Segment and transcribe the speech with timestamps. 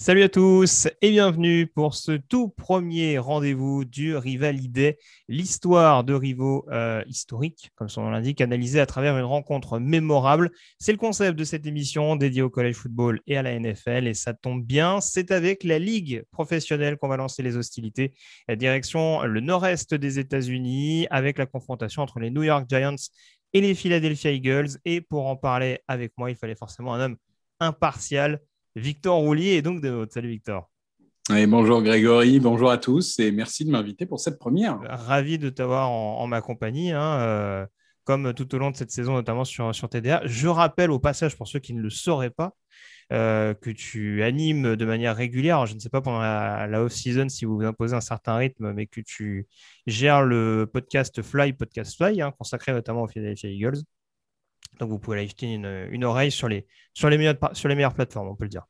[0.00, 6.64] Salut à tous et bienvenue pour ce tout premier rendez-vous du Rivalidé, l'histoire de rivaux
[6.70, 10.52] euh, historiques, comme son nom l'indique, analysée à travers une rencontre mémorable.
[10.78, 14.14] C'est le concept de cette émission dédiée au college football et à la NFL et
[14.14, 18.14] ça tombe bien, c'est avec la ligue professionnelle qu'on va lancer les hostilités,
[18.46, 22.94] la direction le nord-est des États-Unis avec la confrontation entre les New York Giants
[23.52, 24.78] et les Philadelphia Eagles.
[24.84, 27.16] Et pour en parler avec moi, il fallait forcément un homme
[27.58, 28.40] impartial
[28.78, 30.12] Victor Roulier et donc de votre.
[30.12, 30.70] Salut Victor.
[31.36, 34.78] Et bonjour Grégory, bonjour à tous et merci de m'inviter pour cette première.
[34.88, 37.66] Ravi de t'avoir en, ma compagnie, hein, euh,
[38.04, 40.22] comme tout au long de cette saison, notamment sur, sur TDA.
[40.24, 42.54] Je rappelle au passage, pour ceux qui ne le sauraient pas,
[43.12, 45.66] euh, que tu animes de manière régulière.
[45.66, 48.86] je ne sais pas pendant la, off-season si vous vous imposez un certain rythme, mais
[48.86, 49.46] que tu
[49.86, 53.82] gères le podcast Fly, Podcast Fly, hein, consacré notamment aux Philadelphia Eagles.
[54.78, 57.94] Donc vous pouvez aller jeter une, oreille sur les, sur, les meilleures, sur les meilleures
[57.94, 58.64] plateformes, on peut le dire.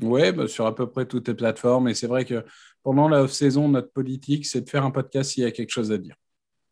[0.00, 1.88] Oui, bah, sur à peu près toutes les plateformes.
[1.88, 2.44] Et c'est vrai que
[2.82, 5.92] pendant la off-saison, notre politique, c'est de faire un podcast s'il y a quelque chose
[5.92, 6.16] à dire.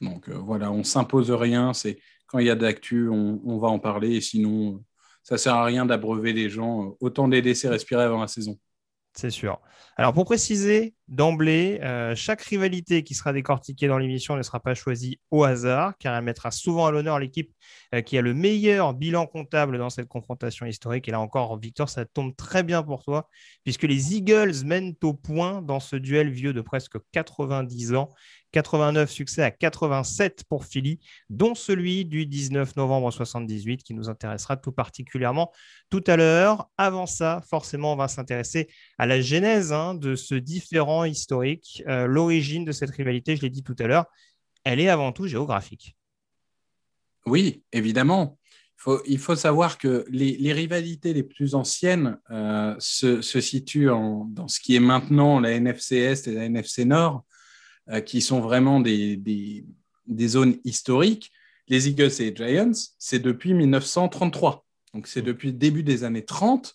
[0.00, 1.72] Donc euh, voilà, on s'impose rien.
[1.74, 4.16] C'est quand il y a d'actu, on, on, va en parler.
[4.16, 4.82] Et sinon,
[5.22, 6.96] ça ne sert à rien d'abreuver les gens.
[7.00, 8.58] Autant les laisser respirer avant la saison.
[9.14, 9.60] C'est sûr.
[9.96, 14.74] Alors pour préciser d'emblée, euh, chaque rivalité qui sera décortiquée dans l'émission ne sera pas
[14.74, 17.52] choisie au hasard, car elle mettra souvent à l'honneur l'équipe
[17.94, 21.08] euh, qui a le meilleur bilan comptable dans cette confrontation historique.
[21.08, 23.28] Et là encore, Victor, ça tombe très bien pour toi,
[23.64, 28.10] puisque les Eagles mènent au point dans ce duel vieux de presque 90 ans
[28.52, 34.56] 89 succès à 87 pour Philly, dont celui du 19 novembre 78 qui nous intéressera
[34.56, 35.52] tout particulièrement
[35.90, 36.68] tout à l'heure.
[36.78, 38.68] Avant ça, forcément, on va s'intéresser
[38.98, 41.82] à la genèse hein, de ce différent historique.
[41.86, 44.06] Euh, l'origine de cette rivalité, je l'ai dit tout à l'heure,
[44.64, 45.96] elle est avant tout géographique.
[47.26, 48.38] Oui, évidemment.
[49.06, 54.76] Il faut, savoir que les, rivalités les plus anciennes euh, se, situent dans ce qui
[54.76, 57.24] est maintenant la NFC Est et la NFC Nord.
[57.90, 61.32] Euh, qui sont vraiment des, des, zones historiques.
[61.68, 64.66] Les Eagles et les Giants, c'est depuis 1933.
[64.92, 66.74] Donc, c'est depuis le début des années 30.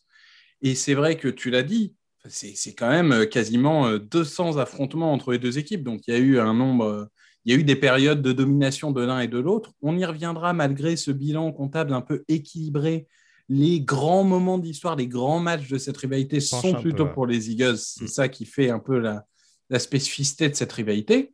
[0.64, 1.94] Et c'est vrai que tu l'as dit,
[2.28, 5.84] c'est quand même euh, quasiment 200 euh, affrontements entre les deux équipes.
[5.84, 7.08] Donc, il y a eu un nombre,
[7.46, 9.72] il y a eu des périodes de domination de l'un et de l'autre.
[9.84, 13.08] On y reviendra malgré ce bilan comptable un peu équilibré.
[13.50, 17.78] Les grands moments d'histoire, les grands matchs de cette rivalité sont plutôt pour les Eagles.
[17.78, 18.08] C'est mm.
[18.08, 19.26] ça qui fait un peu la,
[19.74, 21.32] la spécificité de cette rivalité.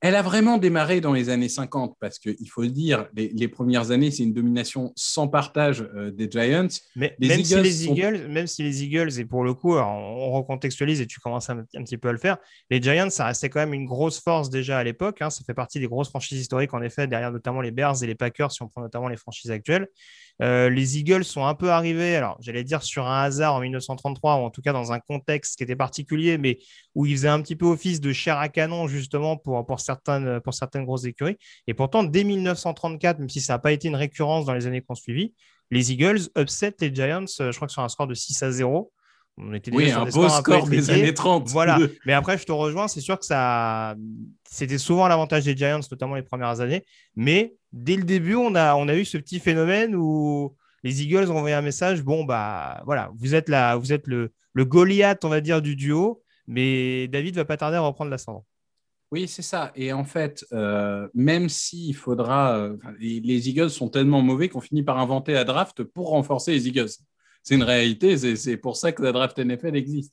[0.00, 3.90] Elle a vraiment démarré dans les années 50 parce qu'il faut le dire, les, premières
[3.90, 6.68] années, c'est une domination sans partage euh, des Giants.
[6.94, 11.00] Mais même, si les Eagles, même si les Eagles, et pour le coup, on recontextualise
[11.00, 12.38] et tu commences un, un, petit peu à le faire,
[12.70, 15.20] les Giants, ça restait quand même une grosse force déjà à l'époque.
[15.20, 15.30] Hein.
[15.30, 18.14] ça fait partie des grosses franchises historiques, en effet, derrière notamment les Bears et les
[18.14, 19.88] Packers, si on prend notamment les franchises actuelles.
[20.40, 24.36] Euh, les Eagles sont un peu arrivés, alors j'allais dire sur un hasard en 1933,
[24.36, 26.58] ou en tout cas dans un contexte qui était particulier, mais
[26.94, 30.40] où ils faisaient un petit peu office de chair à canon justement pour, pour, certaines,
[30.40, 31.36] pour certaines grosses écuries.
[31.66, 34.80] Et pourtant, dès 1934, même si ça n'a pas été une récurrence dans les années
[34.80, 35.34] qui ont suivi,
[35.70, 38.50] les Eagles upset les Giants, euh, je crois que sur un score de 6 à
[38.50, 38.92] 0.
[39.40, 41.48] On était oui, un beau score des années 30.
[41.48, 41.78] Voilà.
[42.06, 43.94] Mais après, je te rejoins, c'est sûr que ça,
[44.50, 46.84] c'était souvent l'avantage des Giants, notamment les premières années.
[47.14, 51.30] Mais dès le début, on a, on a eu ce petit phénomène où les Eagles
[51.30, 52.02] ont envoyé un message.
[52.02, 55.76] Bon, bah voilà, vous êtes là, vous êtes le, le Goliath, on va dire, du
[55.76, 56.22] duo.
[56.46, 58.44] Mais David va pas tarder à reprendre l'ascendant.
[59.10, 59.72] Oui, c'est ça.
[59.74, 62.70] Et en fait, euh, même s'il faudra.
[62.98, 66.90] Les, Eagles sont tellement mauvais qu'on finit par inventer la draft pour renforcer les Eagles
[67.48, 68.36] c'est une réalité.
[68.36, 70.12] C'est pour ça que la draft NFL existe.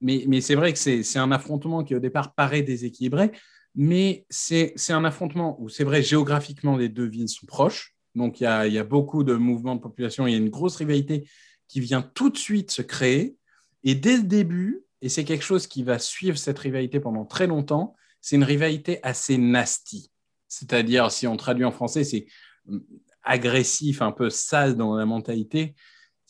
[0.00, 3.32] Mais, mais c'est vrai que c'est un affrontement qui, au départ, paraît déséquilibré.
[3.74, 7.94] Mais c'est un affrontement où, c'est vrai, géographiquement, les deux villes sont proches.
[8.14, 10.26] Donc, il y a, y a, beaucoup de mouvements de population.
[10.26, 11.28] Il y a une grosse rivalité
[11.68, 13.36] qui vient tout de suite se créer.
[13.84, 17.46] Et dès le début, et c'est quelque chose qui va suivre cette rivalité pendant très
[17.46, 20.10] longtemps, c'est une rivalité assez nasty.
[20.48, 22.26] C'est-à-dire, si on traduit en français, c'est
[22.66, 22.84] hum,
[23.22, 25.74] agressif, un peu sale dans la mentalité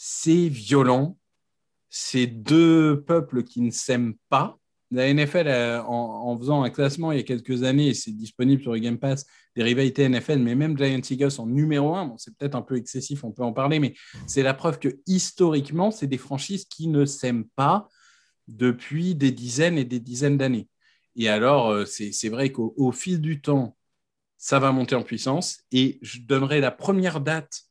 [0.03, 1.19] c'est violent.
[1.91, 4.59] C'est deux peuples qui ne s'aiment pas.
[4.91, 5.49] La NFL,
[5.87, 9.25] en, faisant un classement il y a quelques années, c'est disponible sur le Game Pass,
[9.55, 12.77] des rivalités NFL, mais même Giants Eagles en numéro un, bon, c'est peut-être un peu
[12.77, 13.95] excessif, on peut en parler, mais
[14.27, 17.89] c'est la preuve que historiquement, c'est des franchises qui ne s'aiment pas
[18.49, 20.69] depuis des dizaines et des dizaines d'années.
[21.17, 23.77] Et alors, euh, c'est vrai qu'au fil du temps,
[24.37, 25.61] ça va monter en puissance.
[25.73, 27.63] Et je donnerai la première date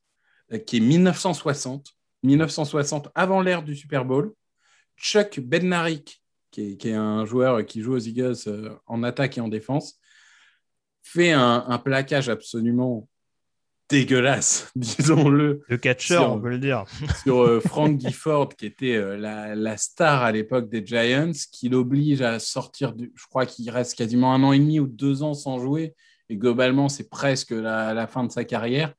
[0.53, 1.87] euh, qui est 1960.
[2.23, 4.33] 1960, avant l'ère du Super Bowl.
[4.97, 6.21] Chuck Bednarik,
[6.51, 9.99] qui est, un joueur qui joue aux Eagles euh, en attaque et en défense,
[11.01, 13.07] fait un, plaquage absolument
[13.89, 15.61] dégueulasse, disons-le.
[15.67, 16.85] Le catcheur, on peut le dire.
[17.23, 22.21] sur euh, Frank Gifford, qui était euh, la, star à l'époque des Giants, qui l'oblige
[22.21, 25.33] à sortir, du, je crois qu'il reste quasiment un an et demi ou deux ans
[25.33, 25.95] sans jouer,
[26.29, 28.93] et globalement, c'est presque la, fin de sa carrière.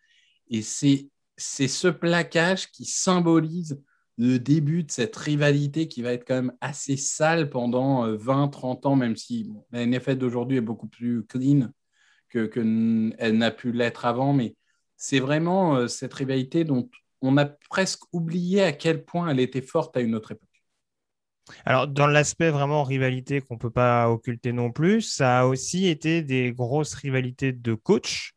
[0.48, 1.08] Et c'est
[1.38, 3.80] ce plaquage qui symbolise
[4.18, 8.88] le début de cette rivalité qui va être quand même assez sale pendant 20-30 euh,
[8.88, 11.68] ans, même si la NFL d'aujourd'hui est beaucoup plus clean
[12.28, 12.60] que, que
[13.18, 14.32] elle n'a pu l'être avant.
[14.32, 14.54] Mais
[14.96, 16.88] c'est vraiment euh, cette rivalité dont
[17.22, 20.46] on a presque oublié à quel point elle était forte à une autre époque.
[21.64, 25.86] Alors, dans l'aspect vraiment rivalité qu'on ne peut pas occulter non plus, ça a aussi
[25.88, 28.34] été des grosses rivalités de coach.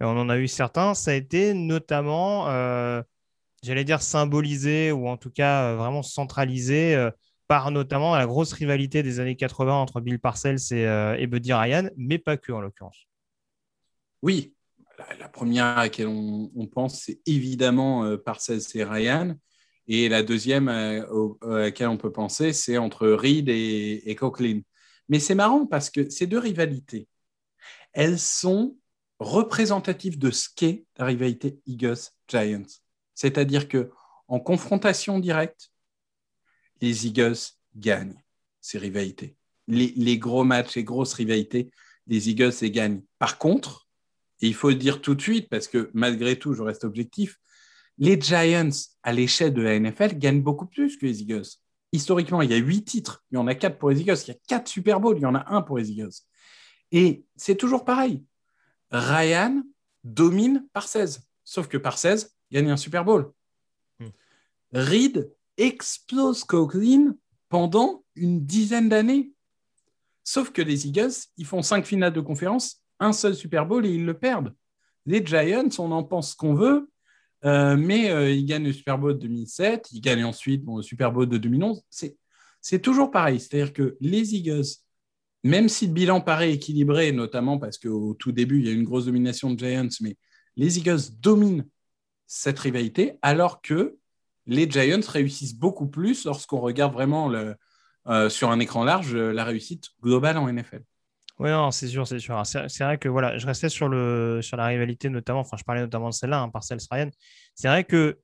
[0.00, 0.94] Et on en a eu certains.
[0.94, 3.02] Ça a été notamment, euh,
[3.62, 7.10] j'allais dire, symbolisé ou en tout cas euh, vraiment centralisé
[7.48, 10.84] par notamment la grosse rivalité des années 80 entre Bill Parcells et,
[11.18, 13.08] et Buddy Ryan, mais pas que en l'occurrence.
[14.22, 14.54] Oui,
[15.18, 19.34] la, première à laquelle on, pense, c'est évidemment euh, Parcells et Ryan.
[19.86, 24.60] Et la deuxième euh, à laquelle on peut penser, c'est entre Reed et, et Coughlin.
[25.08, 27.08] Mais c'est marrant parce que ces deux rivalités,
[27.92, 28.76] elles sont
[29.18, 32.62] représentatives de ce qu'est la rivalité Eagles-Giants.
[33.20, 33.90] C'est-à-dire que
[34.28, 35.70] en confrontation directe,
[36.80, 37.36] les Eagles
[37.76, 38.18] gagnent
[38.62, 39.36] ces rivalités.
[39.68, 41.70] Les, gros matchs, les grosses rivalités,
[42.06, 43.02] les Eagles les gagnent.
[43.18, 43.88] Par contre,
[44.40, 47.38] et il faut le dire tout de suite, parce que malgré tout, je reste objectif,
[47.98, 48.70] les Giants,
[49.02, 51.44] à l'échelle de la NFL, gagnent beaucoup plus que les Eagles.
[51.92, 54.28] Historiquement, il y a huit titres, il y en a quatre pour les Eagles, il
[54.28, 56.14] y a quatre Super Bowls, il y en a un pour les Eagles.
[56.90, 58.24] Et c'est toujours pareil.
[58.90, 59.62] Ryan
[60.04, 63.32] domine par 16, sauf que par 16, gagne un Super Bowl.
[63.98, 64.08] Hmm.
[64.72, 67.14] Reed explose Coughlin
[67.48, 69.32] pendant une dizaine d'années.
[70.24, 73.90] Sauf que les Eagles, ils font cinq finales de conférence un seul Super Bowl et
[73.90, 74.54] ils le perdent.
[75.06, 76.88] Les Giants, on en pense ce qu'on veut,
[77.44, 81.10] euh, mais euh, ils gagnent le Super Bowl de 2007, ils gagnent ensuite le Super
[81.10, 81.82] Bowl de 2011.
[82.60, 83.40] C'est toujours pareil.
[83.40, 84.66] C'est-à-dire que les Eagles,
[85.42, 88.84] même si le bilan paraît équilibré, notamment parce qu'au tout début, il y a une
[88.84, 90.16] grosse domination de Giants, mais
[90.56, 91.64] les Eagles dominent
[92.32, 93.96] cette rivalité, alors que
[94.46, 97.28] les Giants réussissent beaucoup plus lorsqu'on regarde vraiment
[98.06, 100.82] euh, sur un écran large la réussite globale en NFL.
[101.40, 102.40] Oui, c'est sûr, c'est sûr.
[102.46, 105.80] C'est vrai que voilà, je restais sur, le, sur la rivalité, notamment, enfin, je parlais
[105.80, 107.10] notamment de celle-là, hein, par celle Ryan.
[107.56, 108.20] C'est vrai que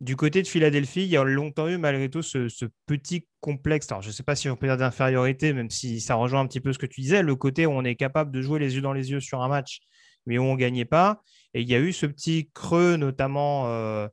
[0.00, 2.48] du côté de Philadelphie, il y a longtemps eu malgré tout ce,
[2.86, 3.92] petit complexe.
[3.92, 6.46] Alors, je ne sais pas si on peut dire d'infériorité, même si ça rejoint un
[6.46, 8.74] petit peu ce que tu disais, le côté où on est capable de jouer les
[8.74, 9.80] yeux dans les yeux sur un match,
[10.24, 11.22] mais où on ne gagnait pas.
[11.54, 14.08] Et il y a eu ce petit creux, notamment euh,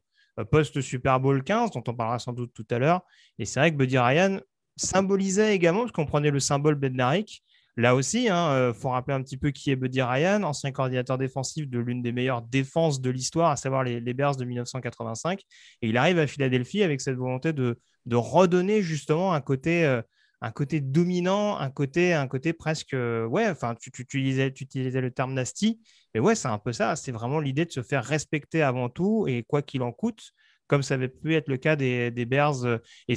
[0.51, 3.01] post-Super Bowl 15, dont on parlera sans doute tout à l'heure.
[3.39, 4.39] Et c'est vrai que Buddy Ryan
[4.75, 7.43] symbolisait également, parce qu'on prenait le symbole Bednarik,
[7.77, 10.71] Là aussi, il hein, euh, faut rappeler un petit peu qui est Buddy Ryan, ancien
[10.71, 15.41] coordinateur défensif de l'une des meilleures défenses de l'histoire, à savoir les, Bears de 1985.
[15.83, 17.77] Et il arrive à Philadelphie avec cette volonté de,
[18.11, 20.01] redonner justement un côté, euh,
[20.41, 22.93] un côté dominant, un côté, un côté presque.
[22.93, 25.79] Euh, ouais, enfin, tu, utilisais, tu utilisais le terme nasty.
[26.13, 26.95] Mais ouais, c'est un peu ça.
[26.95, 30.31] C'est vraiment l'idée de se faire respecter avant tout et quoi qu'il en coûte
[30.67, 33.15] comme ça avait pu être le cas des, Bears et,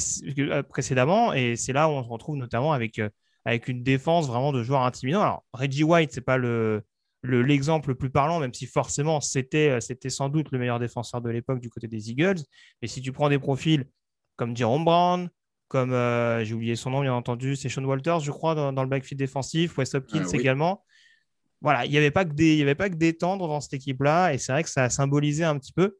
[0.68, 1.32] précédemment.
[1.32, 3.00] Et c'est là où on se retrouve notamment avec
[3.44, 5.22] avec une défense vraiment de joueurs intimidants.
[5.22, 6.84] Alors, Reggie White, c'est pas le,
[7.22, 11.20] l'exemple le, plus parlant, même si forcément c'était, euh, c'était sans doute le meilleur défenseur
[11.20, 12.40] de l'époque du côté des Eagles.
[12.82, 13.86] Mais si tu prends des profils
[14.36, 15.30] comme Jerome Brown,
[15.70, 18.88] comme euh, j'ai oublié son nom bien entendu, c'est Sean Walters, je crois, dans, le
[18.88, 20.84] backfield défensif, West Hopkins ah également.
[21.60, 23.60] Voilà, il n'y avait pas que des, il y avait pas que des tendres dans
[23.60, 25.96] cette équipe-là, et c'est vrai que ça a symbolisé un petit peu.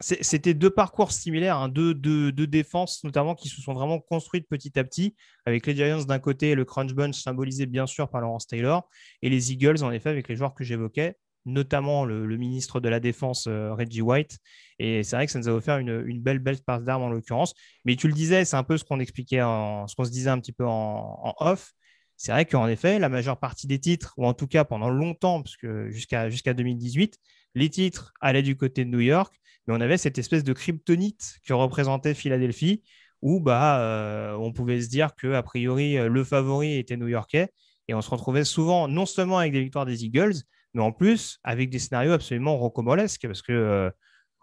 [0.00, 1.94] C'était deux parcours similaires, hein, deux,
[2.32, 5.14] défenses notamment qui se sont vraiment construites petit à petit,
[5.46, 8.88] avec les Giants d'un côté et le Crunch Bunch symbolisé bien sûr par Lawrence Taylor,
[9.22, 11.16] et les Eagles en effet avec les joueurs que j'évoquais,
[11.48, 14.38] notamment le, ministre de la Défense euh, Reggie White.
[14.78, 17.54] Et c'est vrai que ça nous a offert une, belle, belle passe d'armes en l'occurrence.
[17.84, 20.38] Mais tu le disais, c'est un peu ce qu'on expliquait, ce qu'on se disait un
[20.38, 21.72] petit peu en, off.
[22.16, 25.42] C'est vrai qu'en effet, la majeure partie des titres, ou en tout cas pendant longtemps,
[25.42, 27.18] parce que jusqu'à jusqu'à 2018,
[27.54, 29.34] les titres allaient du côté de New York
[29.68, 32.82] mais on avait cette espèce de kryptonite que représentait Philadelphie,
[33.20, 37.50] où bah, euh, on pouvait se dire que a priori euh, le favori était new-yorkais,
[37.86, 40.36] et on se retrouvait souvent non seulement avec des victoires des Eagles,
[40.74, 43.90] mais en plus avec des scénarios absolument rocambolesques, parce que euh,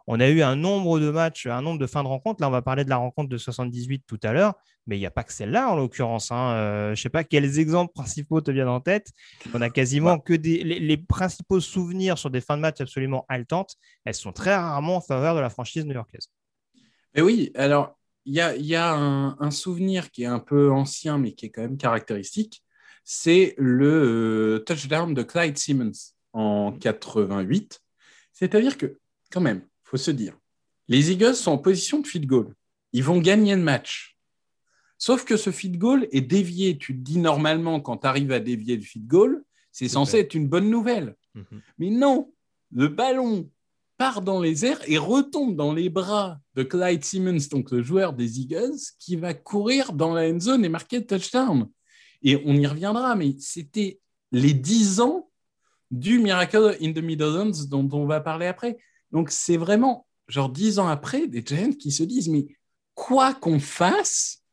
[0.07, 2.41] on a eu un nombre de matchs, un nombre de fins de rencontres.
[2.41, 4.53] Là, on va parler de la rencontre de 78 tout à l'heure,
[4.85, 6.31] mais il n'y a pas que celle-là en l'occurrence.
[6.31, 6.51] Hein.
[6.51, 9.11] Euh, je ne sais pas quels exemples principaux te viennent en tête.
[9.53, 13.75] On a quasiment que des, les, principaux souvenirs sur des fins de match absolument haletantes.
[14.03, 16.29] Elles sont très rarement en faveur de la franchise new-yorkaise.
[17.15, 21.47] Mais oui, alors il y a, un, souvenir qui est un peu ancien, mais qui
[21.47, 22.63] est quand même caractéristique.
[23.03, 27.81] C'est le euh, touchdown de Clyde Simmons en 88
[28.33, 28.99] C'est-à-dire que,
[29.31, 30.37] quand même, faut se dire,
[30.87, 32.53] les Eagles sont en position de field goal.
[32.93, 34.17] Ils vont gagner le match.
[34.97, 36.77] Sauf que ce field goal est dévié.
[36.77, 40.35] Tu te dis normalement, quand tu arrives à dévier le field goal, c'est censé être
[40.35, 41.15] une bonne nouvelle.
[41.33, 41.61] Mhm.
[41.79, 42.31] Mais non,
[42.71, 43.49] le ballon
[43.97, 48.13] part dans les airs et retombe dans les bras de Clyde Simmons, donc le joueur
[48.13, 51.69] des Eagles, qui va courir dans la end zone et marquer le touchdown.
[52.21, 53.99] Et on y reviendra, mais c'était
[54.31, 55.29] les 10 ans
[55.99, 58.77] du Miracle in the Middle dont on va parler après.
[59.11, 62.47] Donc c'est vraiment, genre 10 ans après, des Giants qui se disent, mais
[62.93, 64.43] quoi qu'on fasse,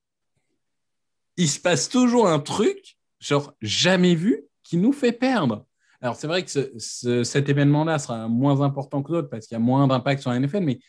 [1.36, 5.66] il se passe toujours un truc, genre jamais vu, qui nous fait perdre.
[6.00, 9.60] Alors, c'est vrai que cet événement-là sera moins important que l'autre parce qu'il y a
[9.60, 10.80] moins d'impact sur la NFL, mais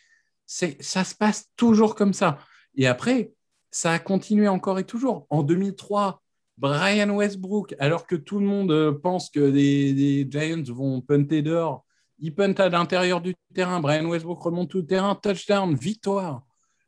[0.44, 2.38] ça se passe toujours comme ça.
[2.74, 3.32] Et après,
[3.70, 5.26] ça a continué encore et toujours.
[5.30, 6.20] En 2003,
[6.56, 11.84] Brian Westbrook, alors que tout le monde euh, pense que les, Giants vont punter dehors,
[12.18, 13.80] il punt à l'intérieur du terrain.
[13.80, 16.44] Brian Westbrook remonte tout le terrain, touchdown, victoire.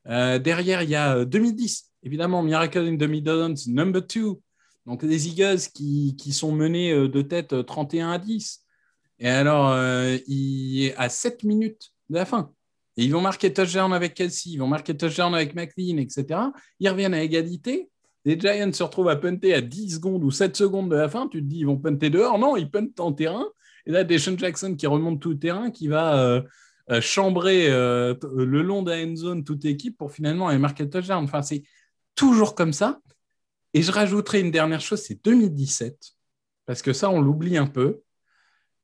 [0.06, 4.40] Euh, derrière, il y a 2010, euh, évidemment, Miracle in the Middle number two.
[4.86, 8.62] Donc les Eagles qui, sont menés de tête 31 à 10.
[9.18, 9.76] Et alors,
[10.28, 12.52] il est à 7 minutes de la fin.
[12.96, 16.40] Et ils vont marquer touchdown avec Kelsey, ils vont marquer touchdown avec McLean, etc.
[16.78, 17.90] Ils reviennent à égalité.
[18.26, 21.28] Les Giants se retrouvent à punter à 10 secondes ou 7 secondes de la fin.
[21.28, 22.38] Tu te dis, ils vont punter dehors.
[22.38, 23.46] Non, ils puntent en terrain.
[23.86, 28.62] Et là, Deshaun Jackson qui remonte tout le terrain, qui va euh, chambrer euh, le
[28.62, 31.22] long de la end zone toute équipe pour finalement aller marquer touchdown.
[31.22, 31.62] Enfin, c'est
[32.16, 33.00] toujours comme ça.
[33.74, 35.96] Et je rajouterai une dernière chose, c'est 2017,
[36.64, 38.00] parce que ça, on l'oublie un peu.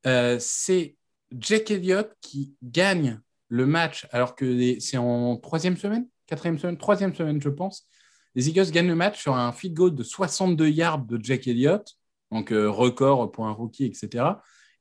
[0.06, 0.96] Euh, c'est
[1.32, 7.14] Jack Elliott qui gagne le match, alors que c'est en troisième semaine, quatrième semaine, troisième
[7.14, 7.88] semaine, je pense.
[8.34, 11.96] Les Eagles gagnent le match sur un field goal de 62 yards de Jack Elliott,
[12.30, 14.24] donc record pour un rookie, etc.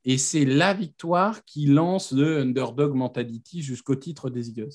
[0.04, 4.72] Et c'est la victoire qui lance le underdog mentality jusqu'au titre des Eagles.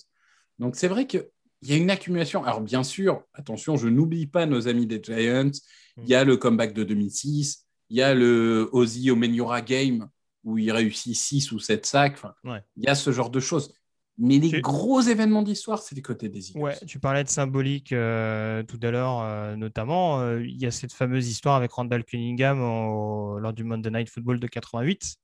[0.59, 1.27] Donc c'est vrai qu'il
[1.63, 2.43] y a une accumulation.
[2.43, 5.51] Alors bien sûr, attention, je n'oublie pas nos amis des Giants.
[5.97, 6.03] Mm.
[6.03, 7.65] Il y a le comeback de 2006.
[7.89, 10.09] Il y a le Ozzy Omenura Game
[10.43, 12.21] où il réussit 6 ou 7 sacs.
[12.45, 13.73] Il y a ce genre de choses.
[14.19, 16.59] Mais les gros événements d'histoire, c'est les côtés des Eagles.
[16.59, 20.19] Ouais, tu parlais de symbolique euh, tout à l'heure, euh, notamment.
[20.21, 24.39] Euh, il y a cette fameuse histoire avec Randall Cunningham lors du Monday Night Football
[24.39, 25.17] de 88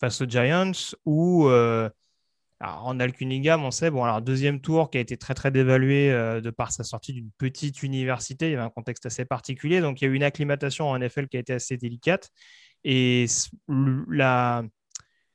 [0.00, 0.72] face aux Giants,
[1.04, 1.48] où
[2.60, 6.50] Randall Cunningham, on sait, bon, alors deuxième tour qui a été très très dévalué de
[6.50, 8.48] par sa sortie d'une petite université.
[8.48, 10.98] Il y avait un contexte assez particulier, donc il y a eu une acclimatation en
[10.98, 12.30] NFL qui a été assez délicate.
[12.82, 13.26] Et
[13.68, 14.64] la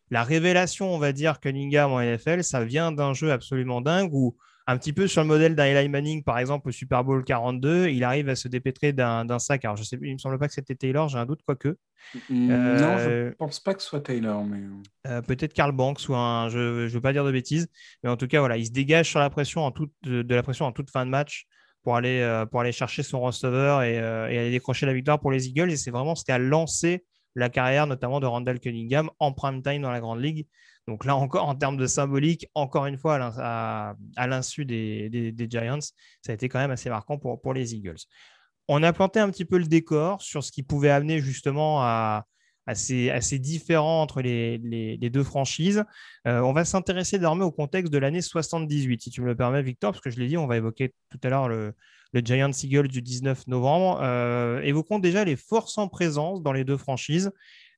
[0.10, 4.38] la révélation, on va dire, Cunningham en NFL, ça vient d'un jeu absolument dingue où,
[4.70, 7.88] un petit peu sur le modèle d'un Eli Manning, par exemple, au Super Bowl 42,
[7.88, 9.64] il arrive à se dépêtrer d'un sac.
[9.64, 11.70] Alors, je sais, il ne me semble pas que c'était Taylor, j'ai un doute, quoique.
[11.70, 11.78] Non,
[12.30, 14.44] je ne euh, pense pas que ce soit Taylor.
[14.44, 14.60] Mais...
[15.08, 16.50] Euh, peut-être Carl Banks ou un.
[16.50, 17.70] Je ne veux pas dire de bêtises.
[18.04, 20.44] Mais en tout cas, voilà, il se dégage sur la pression en toute, de, la
[20.44, 21.48] pression en toute fin de match
[21.82, 25.32] pour aller, euh, pour aller chercher son receveur et, et, aller décrocher la victoire pour
[25.32, 25.72] les Eagles.
[25.72, 27.06] Et c'est vraiment ce qui a lancé
[27.38, 30.48] la carrière notamment de Randall Cunningham en prime time dans la Grande Ligue.
[30.88, 36.32] Donc là encore, en termes de symbolique, encore une fois, à l'insu des, Giants, ça
[36.32, 38.00] a été quand même assez marquant pour, pour les Eagles.
[38.68, 42.26] On a planté un petit peu le décor sur ce qui pouvait amener justement à,
[42.68, 45.84] assez, assez différent entre les, deux franchises.
[46.28, 49.64] Euh, on va s'intéresser désormais au contexte de l'année 78, si tu me le permets,
[49.64, 51.74] Victor, parce que je l'ai dit, on va évoquer tout à l'heure le,
[52.14, 54.00] Giants Eagles du 19 novembre.
[54.02, 57.32] Euh, évoquons déjà les forces en présence dans les deux franchises,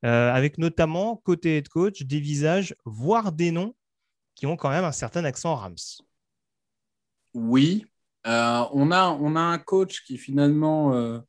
[0.06, 3.76] euh, avec notamment côté head coach des visages, voire des noms
[4.36, 5.76] qui ont quand même un certain accent Rams.
[7.34, 7.86] Oui,
[8.26, 11.22] euh, on a un coach qui finalement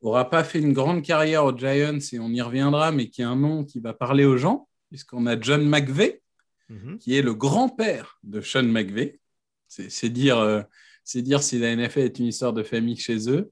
[0.00, 3.28] aura pas fait une grande carrière aux Giants et on y reviendra, mais qui a
[3.28, 6.20] un nom qui va parler aux gens, puisqu'on a John McVeigh,
[6.68, 6.98] mhm.
[6.98, 9.18] qui est le grand-père de Sean McVeigh.
[9.66, 10.66] C'est dire
[11.08, 13.50] c'est dire si la NFL est une histoire de famille chez eux.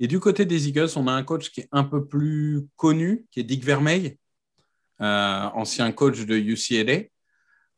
[0.00, 3.26] Et du côté des Eagles, on a un coach qui est un peu plus connu,
[3.30, 4.16] qui est Dick Vermeil,
[5.02, 7.02] euh, ancien coach de UCLA,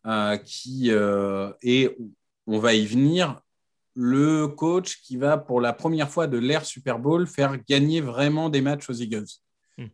[0.07, 1.97] euh, qui euh, est,
[2.47, 3.41] on va y venir,
[3.95, 8.49] le coach qui va pour la première fois de l'ère Super Bowl faire gagner vraiment
[8.49, 9.26] des matchs aux Eagles.
[9.76, 9.87] Hmm.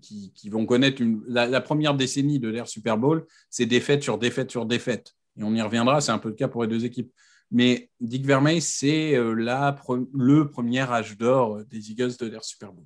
[0.00, 4.50] Qui, vont connaître la, la, première décennie de l'ère Super Bowl, c'est défaite sur défaite
[4.50, 5.14] sur défaite.
[5.38, 7.12] Et on y reviendra, c'est un peu le cas pour les deux équipes.
[7.50, 12.84] Mais Dick Vermeil, c'est euh, le premier âge d'or des Eagles de l'ère Super Bowl.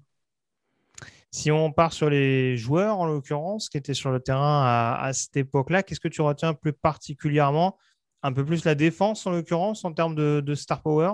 [1.30, 5.36] Si on part sur les joueurs, en l'occurrence, qui étaient sur le terrain à, cette
[5.36, 7.76] époque-là, qu'est-ce que tu retiens plus particulièrement
[8.24, 11.12] Un peu plus la défense, en l'occurrence, en termes de, star power?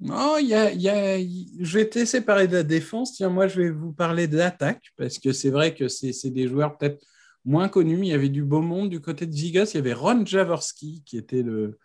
[0.00, 3.12] Non, y a, y a, je vais te laisser parler de la défense.
[3.12, 6.48] Tiens, moi, je vais vous parler de l'attaque parce que c'est vrai que c'est des
[6.48, 7.04] joueurs peut-être
[7.44, 9.66] moins connus, mais il y avait du beau monde du côté de Eagles.
[9.74, 11.78] Il y avait Ron Jaworski, qui était le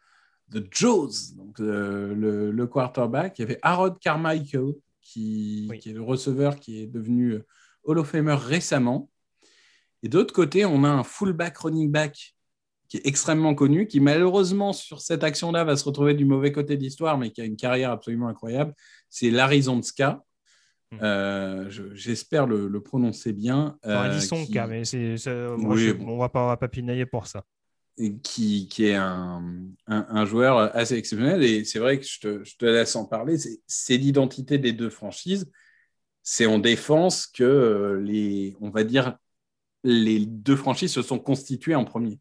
[0.49, 3.39] The Jaws, donc le, quarterback.
[3.39, 7.41] Il y avait Harold Carmichael, qui, qui, est le receveur qui est devenu
[7.83, 9.09] Hall of Famer récemment.
[10.01, 12.36] Et d'autre côté, on a un fullback running back
[12.89, 16.77] qui est extrêmement connu, qui malheureusement sur cette action-là va se retrouver du mauvais côté
[16.77, 18.73] de l'histoire, mais qui a une carrière absolument incroyable.
[19.09, 20.23] C'est Larry Zonska.
[20.91, 20.99] Hmm.
[21.01, 23.77] Euh, j'espère le, prononcer bien.
[23.85, 24.53] Euh, qui...
[24.53, 24.83] mais
[25.99, 27.43] on pas, va pas pinailler pour ça.
[28.21, 29.43] Qui, qui est un,
[29.87, 31.43] un, joueur assez exceptionnel.
[31.43, 33.37] Et c'est vrai que je te, je te, laisse en parler.
[33.65, 35.51] C'est l'identité des deux franchises.
[36.21, 39.17] C'est en défense que euh, les, on va dire,
[39.83, 42.19] les deux franchises se sont constituées en premier.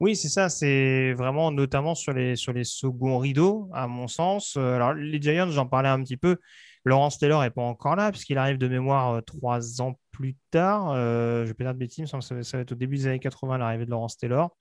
[0.00, 0.48] Oui, c'est ça.
[0.48, 4.56] C'est vraiment notamment sur les, sur les seconds rideaux, à mon sens.
[4.56, 6.38] Euh, alors, les Giants, j'en parlais un petit peu.
[6.84, 10.90] Laurence Taylor n'est pas encore là, puisqu'il arrive de mémoire euh, trois ans plus tard.
[10.90, 13.20] Euh, je vais pas dire de bêtises, ça, ça, va être au début des années
[13.20, 14.56] 80, l'arrivée de Laurence Taylor.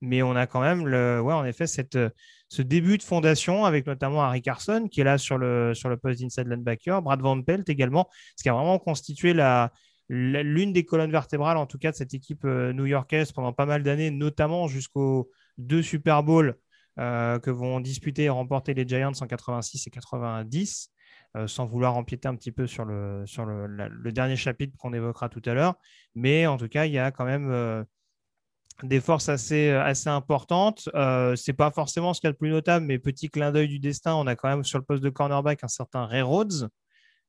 [0.00, 1.96] Mais on a quand même, le, ouais, en effet, cette,
[2.48, 5.96] ce début de fondation avec notamment Harry Carson qui est là sur le, sur le
[5.96, 9.72] poste d'inside linebacker, Brad Van Pelt également, ce qui a vraiment constitué la,
[10.08, 13.82] l'une des colonnes vertébrales, en tout cas, de cette équipe euh, new-yorkaise pendant pas mal
[13.82, 16.56] d'années, notamment jusqu'aux deux Super Bowls
[16.98, 20.90] euh, que vont disputer et remporter les Giants en 86 et 90.
[21.36, 23.24] Euh, sans vouloir empiéter un petit peu sur le,
[24.12, 25.74] dernier chapitre qu'on évoquera tout à l'heure.
[26.14, 27.84] Mais en tout cas, il y a quand même
[28.84, 29.72] des forces assez,
[30.06, 30.88] importantes.
[30.94, 33.66] Ce n'est pas forcément ce qu'il y a de plus notable, mais petit clin d'œil
[33.66, 36.68] du destin, on a quand même sur le poste de cornerback un certain Ray Rhodes,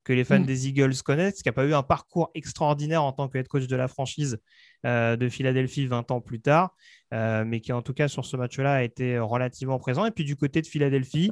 [0.05, 0.45] que les fans mm.
[0.45, 3.67] des Eagles connaissent, qui n'a pas eu un parcours extraordinaire en tant que head coach
[3.67, 4.37] de la franchise
[4.85, 6.73] euh, de Philadelphie 20 ans plus tard,
[7.13, 10.05] euh, mais qui en tout cas sur ce match-là a été relativement présent.
[10.05, 11.31] Et puis du côté de Philadelphie,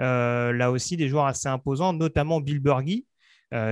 [0.00, 3.06] euh, là aussi des joueurs assez imposants, notamment Bill Burgie,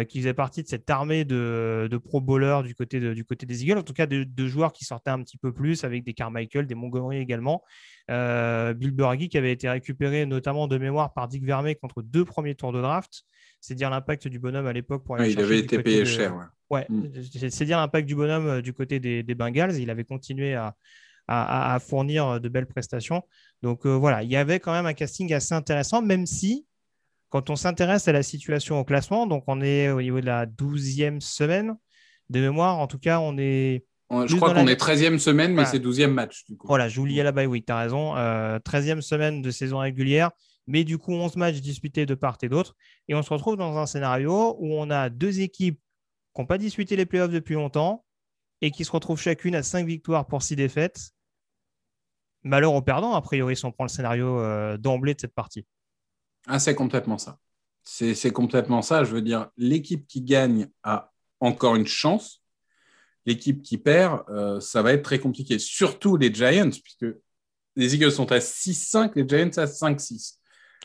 [0.09, 3.78] qui faisait partie de cette armée de, pro bowlers du côté, du côté des Eagles,
[3.78, 6.75] en tout cas de, joueurs qui sortaient un petit peu plus, avec des Carmichael, des
[6.75, 7.62] Montgomery également.
[8.07, 12.54] Bill Burgie qui avait été récupéré notamment de mémoire par Dick Vermey contre deux premiers
[12.54, 13.25] tours de draft
[13.61, 16.50] c'est dire l'impact du bonhomme à l'époque pour Il avait été payé cher.
[16.71, 17.50] Ouais, mm.
[17.50, 19.76] c'est dire l'impact du bonhomme euh, du côté des, Bengals.
[19.76, 20.76] Il avait continué à,
[21.28, 23.23] à, fournir euh, de belles prestations.
[23.63, 26.67] Donc euh, voilà, il y avait quand même un casting assez intéressant, même si
[27.28, 30.47] quand on s'intéresse à la situation au classement, donc on est au niveau de la
[30.47, 31.76] 12e semaine
[32.28, 33.85] de mémoire, en tout cas, on est.
[34.11, 36.45] Je crois qu'on est 13e semaine, mais c'est 12e match.
[36.49, 36.67] Du coup.
[36.67, 38.15] Voilà, j'oubliais la bye week, tu as raison.
[38.17, 40.32] 13e semaine de saison régulière
[40.67, 42.77] mais du coup 11 matchs disputés de part et d'autre.
[43.09, 45.81] Et on se retrouve dans un scénario où on a deux équipes
[46.35, 48.05] qui n'ont pas disputé les playoffs depuis longtemps
[48.61, 51.11] et qui se retrouvent chacune à 5 victoires pour 6 défaites.
[52.43, 55.67] Malheur aux perdants, a priori, si on prend le scénario euh, d'emblée de cette partie.
[56.47, 57.39] Ah, c'est complètement ça.
[57.83, 59.05] C'est complètement ça.
[59.05, 62.43] Je veux dire, l'équipe qui gagne a encore une chance.
[63.27, 65.59] L'équipe qui perd, euh, ça va être très compliqué.
[65.59, 67.07] Surtout les Giants, puisque
[67.77, 70.40] les Eagles sont à 6-5, les Giants à 5-6.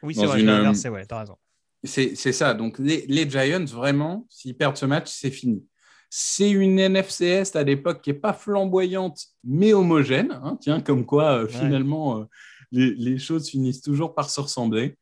[0.06, 0.74] Oui, c'est vrai, une...
[0.76, 1.38] c'est ouais, t'as raison.
[1.86, 2.54] C'est ça.
[2.54, 5.64] Donc, les, les Giants, vraiment, s'ils perdent ce match, c'est fini.
[6.10, 10.32] C'est une NFC Est à l'époque qui n'est pas flamboyante, mais homogène.
[10.44, 12.24] Hein, tiens, comme quoi, euh, finalement, euh,
[12.72, 14.98] les, les, choses finissent toujours par se ressembler.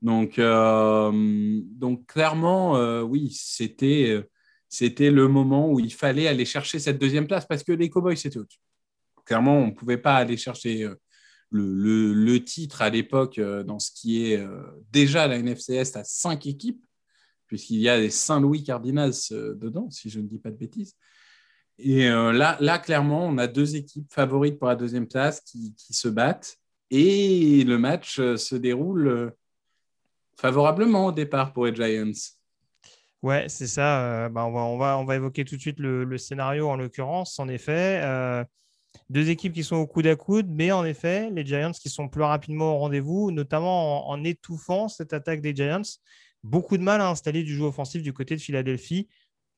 [0.00, 4.28] Donc, euh, donc clairement, oui, c'était
[4.68, 8.16] c'était le moment où il fallait aller chercher cette deuxième place parce que les Cowboys,
[8.16, 8.58] c'était au-dessus.
[9.24, 10.88] Clairement, on ne pouvait pas aller chercher
[11.52, 16.04] le, titre à l'époque euh, dans ce qui est euh, déjà la NFC Est à
[16.04, 16.84] cinq équipes,
[17.46, 20.96] puisqu'il y a les Saint-Louis Cardinals euh, dedans, si je ne dis pas de bêtises.
[21.78, 26.06] Et là, là, clairement, on a deux équipes favorites pour la deuxième place qui, se
[26.06, 26.58] battent.
[26.90, 29.32] Et le match se déroule
[30.36, 32.12] favorablement au départ pour les Giants.
[33.22, 34.28] Ouais, c'est ça.
[34.28, 37.40] Bah, on, va, on, va, on, va, évoquer tout de suite le scénario en l'occurrence.
[37.40, 38.00] En effet,
[39.10, 42.08] deux équipes qui sont au coude à coude, mais en effet, les Giants qui sont
[42.08, 45.82] plus rapidement au rendez-vous, notamment en, étouffant cette attaque des Giants.
[46.42, 49.08] Beaucoup de mal à installer du jeu offensif du côté de Philadelphie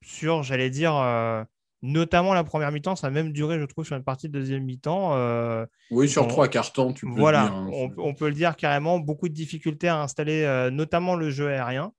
[0.02, 1.42] sur, j'allais dire, euh,
[1.83, 2.96] notamment la première mi-temps.
[2.96, 5.14] Ça a même duré, je trouve, sur une partie de deuxième mi-temps.
[5.14, 7.57] Euh, oui, sur trois quarts temps, tu peux voilà, le dire.
[7.57, 8.98] Hein, on, on, peut le dire carrément.
[8.98, 11.92] Beaucoup de difficultés à installer, euh, notamment le jeu aérien.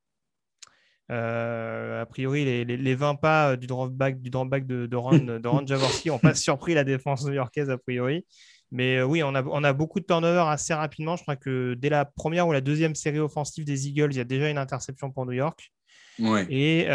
[1.11, 5.47] Euh, a priori, les, les, 20 pas euh, du du back de, de, Ron, de
[5.47, 8.25] Ron Jaworski n'ont pas surpris la défense new-yorkaise, a priori.
[8.71, 11.15] Mais euh, oui, on a, on a, beaucoup de turnover assez rapidement.
[11.15, 14.21] Je crois que dès la première ou la deuxième série offensive des Eagles, il y
[14.21, 15.71] a déjà une interception pour New York.
[16.49, 16.85] Et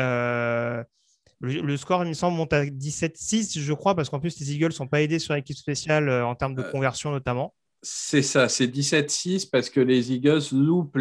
[1.43, 4.67] le, score, il me semble, monte à 17-6, je crois, parce qu'en plus, les Eagles
[4.67, 7.55] ne sont pas aidés sur l'équipe spéciale en termes de conversion notamment.
[7.83, 10.99] C'est ça, c'est 17-6 parce que les Eagles loupent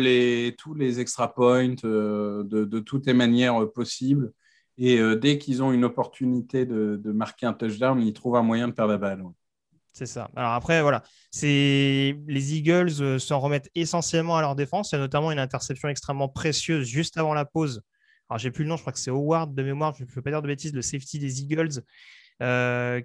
[0.58, 4.32] tous les extra points euh, de, toutes les manières possibles.
[4.78, 8.74] Et dès qu'ils ont une opportunité de, marquer un touchdown, ils trouvent un moyen de
[8.74, 9.26] perdre la balle.
[9.92, 10.30] C'est ça.
[10.38, 11.04] Alors après, voilà,
[11.44, 14.94] les Eagles s'en remettent essentiellement à leur défense.
[14.94, 17.82] Il y a notamment une interception extrêmement précieuse juste avant la pause.
[18.30, 20.22] Alors j'ai plus le nom, je crois que c'est Howard de mémoire, je ne peux
[20.22, 21.82] pas dire de bêtises, le safety des Eagles,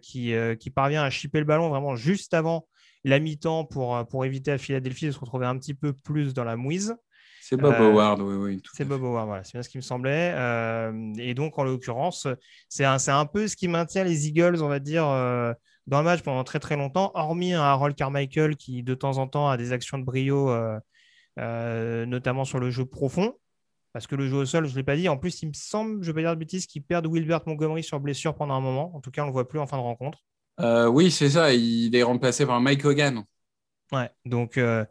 [0.00, 2.68] qui, qui parvient à chipper le ballon vraiment juste avant
[3.04, 6.34] la mi-temps pour, euh, pour éviter à Philadelphie de se retrouver un petit peu plus
[6.34, 6.96] dans la mouise.
[7.42, 8.62] C'est Bob euh, Howard, oui, oui.
[8.72, 10.32] C'est Bob Howard, voilà, c'est bien ce qui me semblait.
[10.34, 12.26] Euh, et donc, en l'occurrence,
[12.70, 15.04] c'est un, un, peu ce qui maintient les Eagles, on va dire,
[15.86, 19.28] dans le match pendant très très longtemps, hormis un Harold Carmichael qui, de temps en
[19.28, 20.50] temps, a des actions de brio,
[21.36, 23.34] notamment sur le jeu profond.
[23.92, 25.08] Parce que le jeu au sol, je ne l'ai pas dit.
[25.08, 27.42] En plus, il me semble, je ne vais pas dire de bêtises, qu'ils perdent Wilbert
[27.46, 28.90] Montgomery sur blessure pendant un moment.
[28.96, 30.24] En tout cas, on ne le voit plus en fin de rencontre.
[30.60, 31.52] Euh, oui, c'est ça.
[31.52, 33.24] Il est remplacé par Mike Hogan.
[33.92, 34.84] Ouais, donc, euh,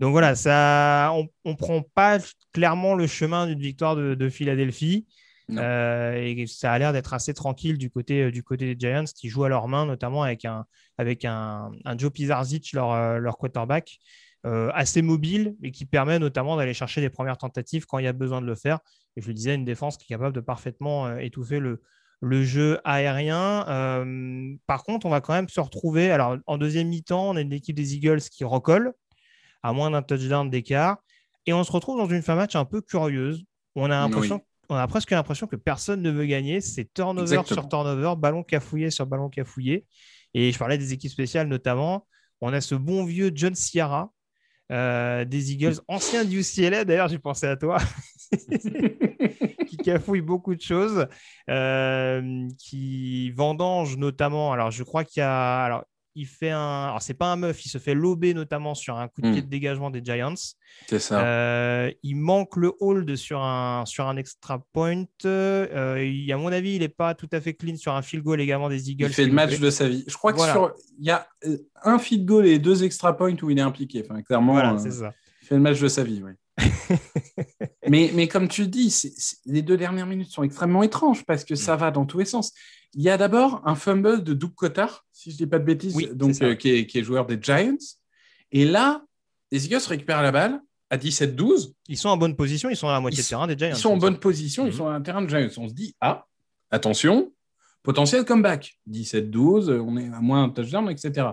[0.00, 2.18] donc voilà, ça, on ne prend pas
[2.52, 5.06] clairement le chemin d'une victoire de, Philadelphie.
[5.50, 9.30] Euh, et ça a l'air d'être assez tranquille du côté, du côté des Giants qui
[9.30, 10.66] jouent à leur main, notamment avec un,
[10.98, 13.98] avec un, Joe Pizarzic, leur, leur quarterback,
[14.44, 18.12] assez mobile et qui permet notamment d'aller chercher des premières tentatives quand il y a
[18.12, 18.78] besoin de le faire.
[19.16, 21.82] Et je le disais, une défense qui est capable de parfaitement étouffer le,
[22.20, 23.66] le jeu aérien.
[23.68, 26.10] Euh, par contre, on va quand même se retrouver.
[26.10, 28.92] Alors, en deuxième mi-temps, on a une équipe des Eagles qui recolle
[29.62, 30.98] à moins d'un touchdown d'écart.
[31.46, 33.44] Et on se retrouve dans une fin match un peu curieuse.
[33.74, 34.08] On a,
[34.68, 36.60] on a presque l'impression que personne ne veut gagner.
[36.60, 39.86] C'est turnover sur turnover, ballon cafouillé sur ballon cafouillé.
[40.34, 42.06] Et je parlais des équipes spéciales notamment.
[42.40, 44.12] On a ce bon vieux John Ciara
[44.70, 46.84] euh, des Eagles, ancien du UCLA.
[46.84, 47.78] D'ailleurs, j'ai pensé à toi.
[49.92, 51.06] cafouille beaucoup de choses,
[51.48, 54.52] euh, qui vendange notamment.
[54.52, 55.64] Alors, je crois qu'il y a.
[55.64, 56.86] Alors, il fait un.
[56.86, 59.40] Alors, c'est pas un meuf, il se fait lober notamment sur un coup de pied
[59.40, 59.44] hmm.
[59.44, 60.34] de dégagement des Giants.
[60.88, 61.24] C'est ça.
[61.24, 65.04] Euh, il manque le hold sur un, sur un extra point.
[65.24, 68.24] Euh, il, à mon avis, il n'est pas tout à fait clean sur un field
[68.24, 69.06] goal également des Eagles.
[69.06, 70.04] Il fait le match de sa vie.
[70.06, 70.44] Je crois qu'il
[71.00, 71.28] y a
[71.84, 74.04] un field goal et deux extra points où il est impliqué.
[74.04, 74.52] Enfin, clairement.
[74.52, 75.12] Voilà, c'est ça.
[75.42, 76.32] Il fait le match de sa vie, oui.
[77.88, 78.94] mais, mais comme tu dis,
[79.46, 81.80] les deux dernières minutes sont extrêmement étranges parce que ça mm.
[81.80, 82.52] va dans tous les sens.
[82.94, 85.64] Il y a d'abord un fumble de Doug Cotard, si je ne dis pas de
[85.64, 87.76] bêtises, donc, euh, qui, est, joueur des Giants.
[88.50, 89.04] Et là,
[89.52, 91.74] les Eagles récupèrent la balle à 17-12.
[91.88, 93.70] Ils sont en bonne position, ils sont à la moitié de terrain des Giants.
[93.70, 94.76] Ils sont en bonne position, ils mm.
[94.76, 95.48] sont à un terrain de Giants.
[95.58, 96.26] On se dit, ah,
[96.70, 97.32] attention,
[97.82, 98.78] potentiel comeback.
[98.90, 101.26] 17-12, on est à moins un touchdown, etc.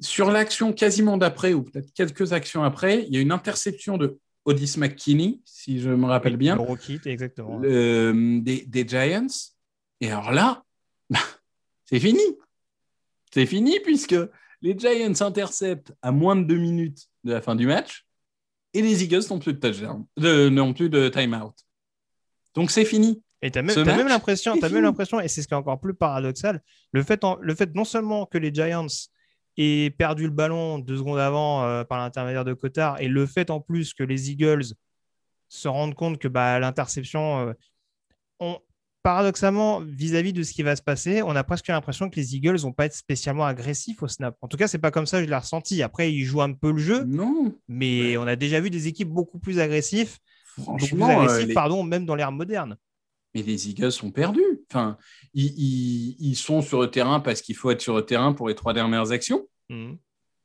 [0.00, 4.18] Sur l'action quasiment d'après, ou peut-être quelques actions après, il y a une interception de
[4.44, 6.56] Odyss McKinney, si je me rappelle bien.
[6.56, 7.60] Le exactement.
[7.60, 9.26] des, Giants.
[10.00, 10.62] Et alors là,
[11.10, 11.18] bah,
[11.84, 12.22] c'est fini.
[13.32, 14.16] C'est fini puisque
[14.62, 18.04] les Giants interceptent à moins de deux minutes de la fin du match
[18.74, 21.54] et les Eagles n'ont plus de touchdown, n'ont plus de timeout.
[22.54, 23.22] Donc c'est fini.
[23.40, 26.62] Et tu as, même l'impression, même l'impression, et c'est ce qui est encore plus paradoxal,
[26.92, 28.86] le fait, le fait non seulement que les Giants
[29.56, 33.00] et perdu le ballon deux secondes avant euh, par l'intermédiaire de Cotard.
[33.00, 34.64] Et le fait en plus que les Eagles
[35.48, 37.54] se rendent compte que bah, l'interception,
[38.40, 38.54] euh,
[39.02, 42.56] paradoxalement, vis-à-vis de ce qui va se passer, on a presque l'impression que les Eagles
[42.56, 44.36] vont pas être spécialement agressifs au snap.
[44.40, 45.82] En tout cas, c'est pas comme ça que je l'ai ressenti.
[45.82, 47.54] Après, ils jouent un peu le jeu, non.
[47.68, 50.18] mais on a déjà vu des équipes beaucoup plus agressives,
[50.62, 52.76] Franchement, euh, pardon, même dans l'ère moderne
[53.34, 54.60] mais les Eagles sont perdus.
[54.70, 54.96] Enfin,
[55.34, 58.72] ils, sont sur le terrain parce qu'il faut être sur le terrain pour les trois
[58.72, 59.48] dernières actions.
[59.68, 59.98] Mhm.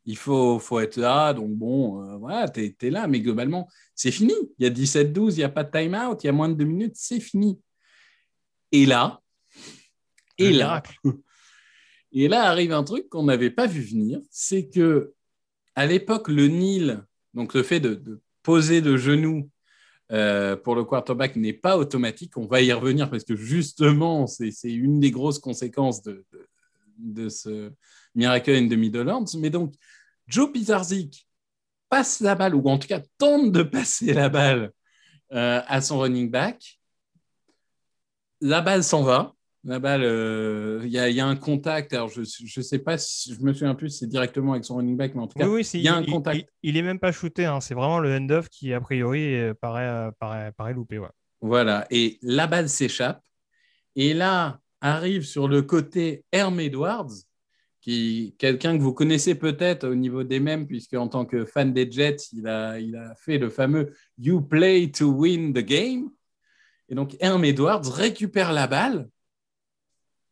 [0.05, 4.11] Il faut, faut être là, donc bon, euh, voilà, tu es, là, mais globalement, c'est
[4.11, 4.33] fini.
[4.57, 6.55] Il y a 17-12, il n'y a pas de time-out, il y a moins de
[6.55, 7.59] deux minutes, c'est fini.
[8.71, 9.21] Et là,
[10.37, 10.81] et là,
[12.11, 15.13] et là arrive un truc qu'on n'avait pas vu venir, c'est que
[15.75, 17.03] à l'époque, le Nil,
[17.35, 19.49] donc le fait de, de poser de genoux
[20.11, 22.37] euh, pour le quarterback n'est pas automatique.
[22.37, 26.25] On va y revenir parce que justement, c'est une des grosses conséquences de,
[26.97, 27.71] de, ce
[28.15, 29.35] Miracle in the.
[29.37, 29.73] Mais donc,
[30.27, 31.27] Joe Pizarzik
[31.89, 34.71] passe la balle, ou en tout cas tente de passer la balle
[35.31, 36.79] euh, à son running back.
[38.41, 39.33] La balle s'en va.
[39.65, 41.93] La balle, euh, il y, a un contact.
[41.93, 44.77] Alors, je ne sais pas si je me souviens plus si c'est directement avec son
[44.77, 46.47] running back, mais en tout cas, il y a un contact.
[46.63, 47.45] Il, n'est même pas shooté.
[47.45, 47.59] Hein.
[47.59, 51.01] C'est vraiment le end-off qui, a priori, euh, paraît, euh, paraît, paraît loupé.
[51.41, 51.85] Voilà.
[51.91, 53.21] Et la balle s'échappe.
[53.97, 57.11] Et là, arrive sur le côté Herm Edwards,
[57.81, 61.73] qui quelqu'un que vous connaissez peut-être au niveau des mêmes, puisque en tant que fan
[61.73, 66.11] des Jets, il a, il a fait le fameux You play to win the game.
[66.87, 69.09] Et donc, Herm Edwards récupère la balle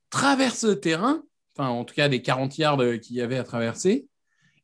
[0.10, 1.24] traverse le terrain,
[1.56, 4.08] enfin en tout cas des 40 yards qu'il y avait à traverser,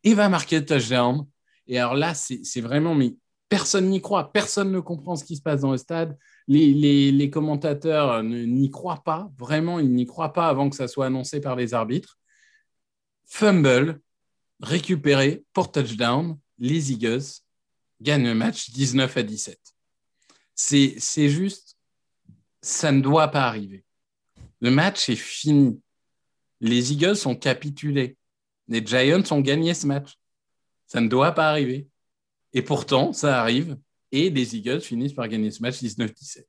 [0.04, 1.28] et va marquer le touchdown.
[1.68, 3.16] Et alors là, c'est vraiment mais
[3.54, 6.18] Personne n'y croit, personne ne comprend ce qui se passe dans le stade.
[6.48, 11.40] Les, commentateurs n'y croient pas, vraiment, ils n'y croient pas avant que ça soit annoncé
[11.40, 12.18] par les arbitres.
[13.28, 14.02] Fumble,
[14.60, 17.22] récupéré pour touchdown, les Eagles
[18.02, 19.60] gagnent le match 19 à 17.
[20.56, 21.78] C'est juste,
[22.60, 23.86] ça ne doit pas arriver.
[24.64, 25.78] Le match est fini.
[26.62, 28.16] Les Eagles ont capitulé.
[28.70, 30.14] Les Giants ont gagné ce match.
[30.88, 31.90] Ça ne doit pas arriver.
[32.54, 33.78] Et pourtant, ça arrive.
[34.14, 36.46] Et les Eagles finissent par gagner ce match 19-17.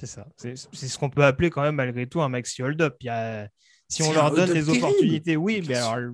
[0.00, 0.26] C'est ça.
[0.38, 2.96] C'est ce qu'on peut appeler quand même malgré tout un maxi hold-up.
[3.86, 6.10] Si on leur donne des opportunités, oui, mais alors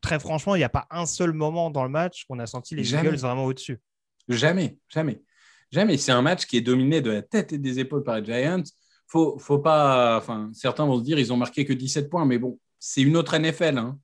[0.00, 2.74] très franchement, il n'y a pas un seul moment dans le match qu'on a senti
[2.74, 3.80] les Eagles vraiment au-dessus.
[4.28, 5.22] Jamais, jamais.
[5.70, 5.98] Jamais.
[5.98, 8.64] C'est un match qui est dominé de la tête et des épaules par les Giants.
[9.14, 10.16] Faut, faut pas.
[10.16, 13.16] Enfin, certains vont se dire ils ont marqué que 17 points, mais bon, c'est une
[13.16, 13.78] autre NFL.
[13.78, 13.96] Hein.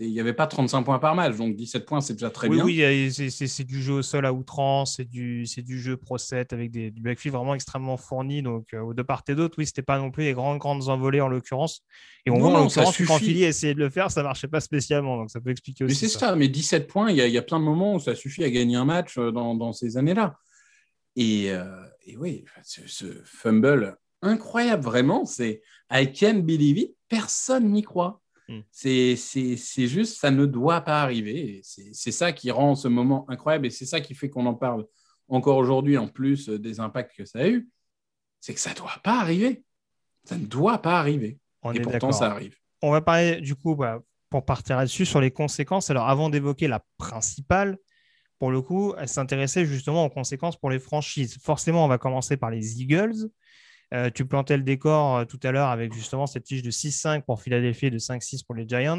[0.00, 2.64] Il n'y avait pas 35 points par match, donc 17 points, c'est déjà très bien.
[2.64, 6.72] Oui, c'est du jeu au sol à outrance, c'est du, du jeu Pro 7 avec
[6.72, 8.42] des, du backfield vraiment extrêmement fourni.
[8.42, 11.20] Donc, euh, de part et d'autre, oui, c'était pas non plus les grandes, grandes envolées
[11.20, 11.82] en l'occurrence.
[12.26, 15.16] Et on voit en l'occurrence quand Philly essayait de le faire, ça marchait pas spécialement.
[15.16, 16.02] Donc, ça peut expliquer aussi.
[16.02, 16.34] Mais c'est ça.
[16.34, 18.74] mais 17 points, il y, y, a plein de moments où ça suffit à gagner
[18.74, 20.36] un match euh, dans, dans ces années-là.
[21.14, 21.64] Et, euh,
[22.04, 23.96] et, oui, ce, ce, fumble
[24.26, 28.20] incroyable, vraiment, c'est I can't believe it, personne n'y croit.
[28.48, 28.60] Hmm.
[28.70, 29.16] C'est
[29.66, 31.60] juste, ça ne doit pas arriver.
[31.64, 34.86] C'est ça qui rend ce moment incroyable et c'est ça qui fait qu'on en parle
[35.28, 37.68] encore aujourd'hui, en plus des impacts que ça a eu.
[38.40, 39.64] C'est que ça ne doit pas arriver.
[40.24, 41.38] Ça ne doit pas arriver.
[41.74, 42.56] et pourtant, ça arrive.
[42.82, 45.90] On va parler, du coup, bah, pour partir là-dessus, sur les conséquences.
[45.90, 47.78] Alors, avant d'évoquer la principale,
[48.38, 51.38] pour le coup, elle s'intéressait justement aux conséquences pour les franchises.
[51.42, 53.30] Forcément, on va commencer par les Eagles.
[53.94, 57.22] Euh, tu plantais le décor euh, tout à l'heure avec justement cette fiche de 6-5
[57.22, 58.98] pour Philadelphie et de 5-6 pour les Giants.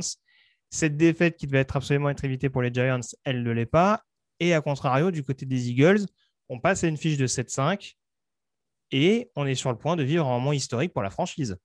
[0.69, 4.03] Cette défaite qui devait être absolument être évitée pour les Giants, elle ne l'est pas.
[4.39, 6.05] Et à contrario, du côté des Eagles,
[6.49, 7.95] on passe à une fiche de 7-5
[8.91, 11.57] et on est sur le point de vivre un moment historique pour la franchise.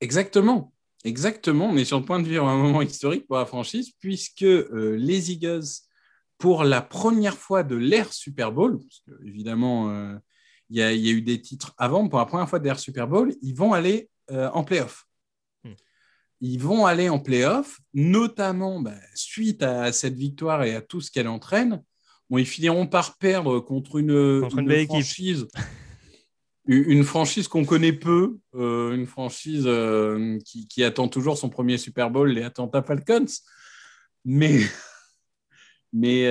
[0.00, 0.72] Exactement.
[1.04, 1.70] Exactement.
[1.70, 4.96] On est sur le point de vivre un moment historique pour la franchise puisque euh,
[4.96, 5.64] les Eagles,
[6.38, 8.78] pour la première fois de l'ère Super Bowl,
[9.24, 10.18] évidemment,
[10.70, 13.54] il y, a, eu des titres avant, pour la première fois d'air Super Bowl, ils
[13.54, 15.06] vont aller euh, en playoff.
[15.64, 15.72] Hmm.
[16.40, 21.10] Ils vont aller en playoff, notamment bah, suite à cette victoire et à tout ce
[21.10, 21.82] qu'elle entraîne.
[22.28, 24.48] Bon, ils finiront par perdre contre une,
[24.86, 25.48] franchise.
[26.66, 32.12] une franchise qu'on connaît peu, euh, une franchise euh, qui, attend toujours son premier Super
[32.12, 33.26] Bowl, les Atlanta Falcons.
[34.24, 34.60] Mais.
[35.92, 36.26] mais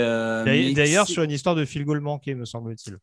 [0.74, 3.00] D'ailleurs, sur une histoire de fil goal manqué, me semble-t-il.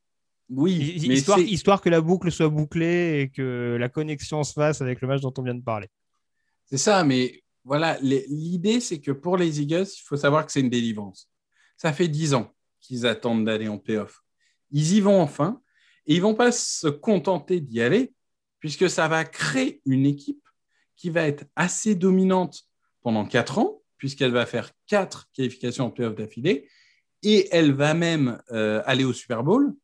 [0.49, 5.01] Oui, histoire, histoire, que la boucle soit bouclée et que la connexion se fasse avec
[5.01, 5.89] le match dont on vient de parler.
[6.67, 10.61] C'est ça, mais voilà, l'idée, c'est que pour les Eagles, il faut savoir que c'est
[10.61, 11.29] une délivrance.
[11.77, 14.23] Ça fait dix ans qu'ils attendent d'aller en playoff.
[14.71, 15.61] Ils y vont enfin,
[16.07, 18.13] et ils vont pas se contenter d'y aller,
[18.61, 20.47] puisque ça va créer une équipe
[20.97, 22.63] qui va être assez dominante
[23.03, 26.69] pendant quatre ans, puisqu'elle va faire quatre qualifications en playoff d'affilée,
[27.23, 29.75] et elle va même euh, aller au Super Bowl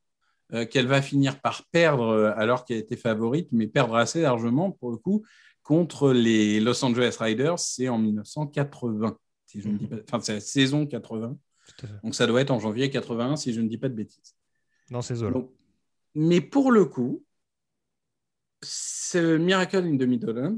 [0.66, 4.90] qu'elle va finir par perdre euh, alors qu'elle était favorite, mais perdre assez largement pour
[4.90, 5.24] le coup
[5.62, 10.34] contre les Los Angeles Riders, c'est en 1980, si je ne dis pas, enfin c'est
[10.34, 11.36] la saison 80.
[12.02, 14.34] Donc ça doit être en janvier 81 si je ne dis pas de bêtises.
[14.90, 15.40] Dans ces eaux-là.
[16.14, 17.24] Mais pour le coup,
[18.62, 20.56] ce Miracle in the Midlands,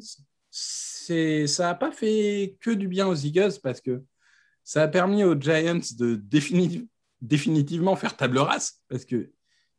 [0.50, 4.02] ça n'a pas fait que du bien aux Eagles parce que
[4.62, 6.20] ça a permis aux Giants de
[7.20, 9.30] définitivement faire table rase parce que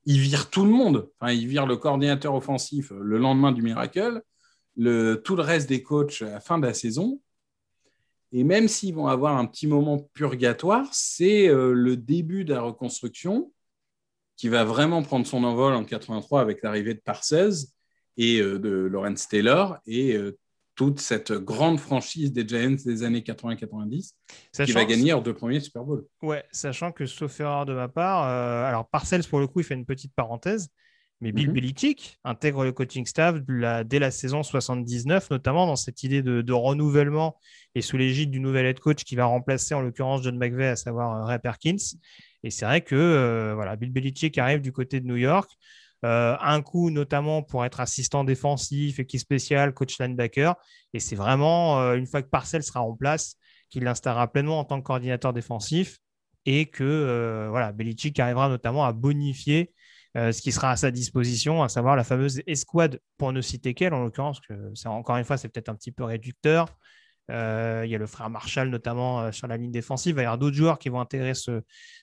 [0.05, 1.09] il vire tout le monde.
[1.19, 4.21] Enfin, il vire le coordinateur offensif le lendemain du Miracle,
[4.77, 7.21] le, tout le reste des coachs à la fin de la saison.
[8.31, 12.61] Et même s'ils vont avoir un petit moment purgatoire, c'est euh, le début de la
[12.61, 13.51] reconstruction
[14.35, 17.67] qui va vraiment prendre son envol en 83 avec l'arrivée de Parcells
[18.17, 20.37] et euh, de Lawrence Taylor et euh,
[20.75, 24.11] toute cette grande franchise des Giants des années 80-90
[24.65, 26.05] qui va gagner leurs deux premiers Super Bowl.
[26.21, 29.63] Ouais, sachant que sauf erreur de ma part, euh, alors Parcells pour le coup il
[29.63, 30.69] fait une petite parenthèse,
[31.21, 33.37] mais Bill mm Belichick intègre le coaching staff
[33.85, 37.37] dès la saison 79, notamment dans cette idée de, renouvellement
[37.73, 40.75] et sous l'égide du nouvel head coach qui va remplacer en l'occurrence John McVay, à
[40.75, 41.77] savoir euh, Ray Perkins.
[42.43, 45.49] Et c'est vrai que euh, voilà, Bill Belichick arrive du côté de New York.
[46.05, 50.55] Euh, un coup notamment pour être assistant défensif, équipe spéciale, coach linebacker.
[50.93, 53.37] Et c'est vraiment, euh, une fois que Parcel sera en place,
[53.71, 55.97] qu'il l'installera pleinement en tant que coordinateur défensif
[56.45, 59.73] et que euh, voilà, Belichick arrivera notamment à bonifier
[60.15, 63.93] ce qui sera à sa disposition, à savoir la fameuse escouade, pour ne citer qu'elle,
[63.93, 64.53] en l'occurrence, que
[64.87, 66.69] encore une fois, c'est peut-être un petit peu réducteur,
[67.31, 70.13] Euh, il y a le frère Marshall notamment euh, sur la ligne défensive.
[70.13, 71.33] Il va y avoir d'autres joueurs qui vont intégrer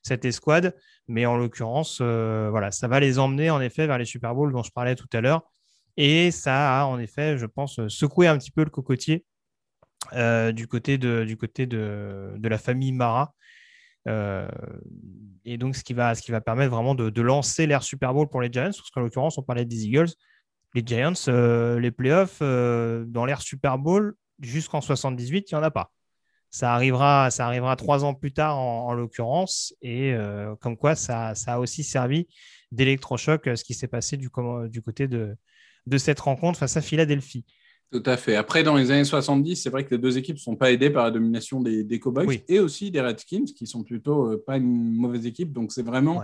[0.02, 0.76] cette escouade.
[1.08, 4.62] Mais en l'occurrence, voilà, ça va les emmener en effet vers les Super Bowls dont
[4.62, 5.42] je parlais tout à l'heure.
[5.96, 9.24] Et ça a en effet, je pense, secoué un petit peu le cocotier
[10.12, 11.26] du côté, de,
[12.42, 13.34] la famille Mara.
[14.06, 18.40] et donc, ce qui, va, ce permettre vraiment de, de lancer l'ère Super Bowl pour
[18.40, 20.12] les Giants, parce qu'en l'occurrence, on parlait des Eagles
[20.74, 25.62] les Giants, euh, les playoffs, euh, dans l'ère Super Bowl, jusqu'en 78, il n'y en
[25.62, 25.92] a pas.
[26.50, 31.32] Ça arrivera, ça arrivera trois ans plus tard en, l'occurrence, et euh, comme quoi ça,
[31.46, 32.28] a aussi servi
[32.72, 34.28] d'électrochoc ce qui s'est passé du,
[34.68, 35.34] du côté de,
[35.86, 37.46] de cette rencontre face à Philadelphie.
[37.90, 38.36] Tout à fait.
[38.36, 40.90] Après, dans les années 70, c'est vrai que les deux équipes ne sont pas aidées
[40.90, 44.94] par la domination des, des Cowboys et aussi des Redskins, qui sont plutôt pas une
[44.94, 45.52] mauvaise équipe.
[45.52, 46.22] Donc, c'est vraiment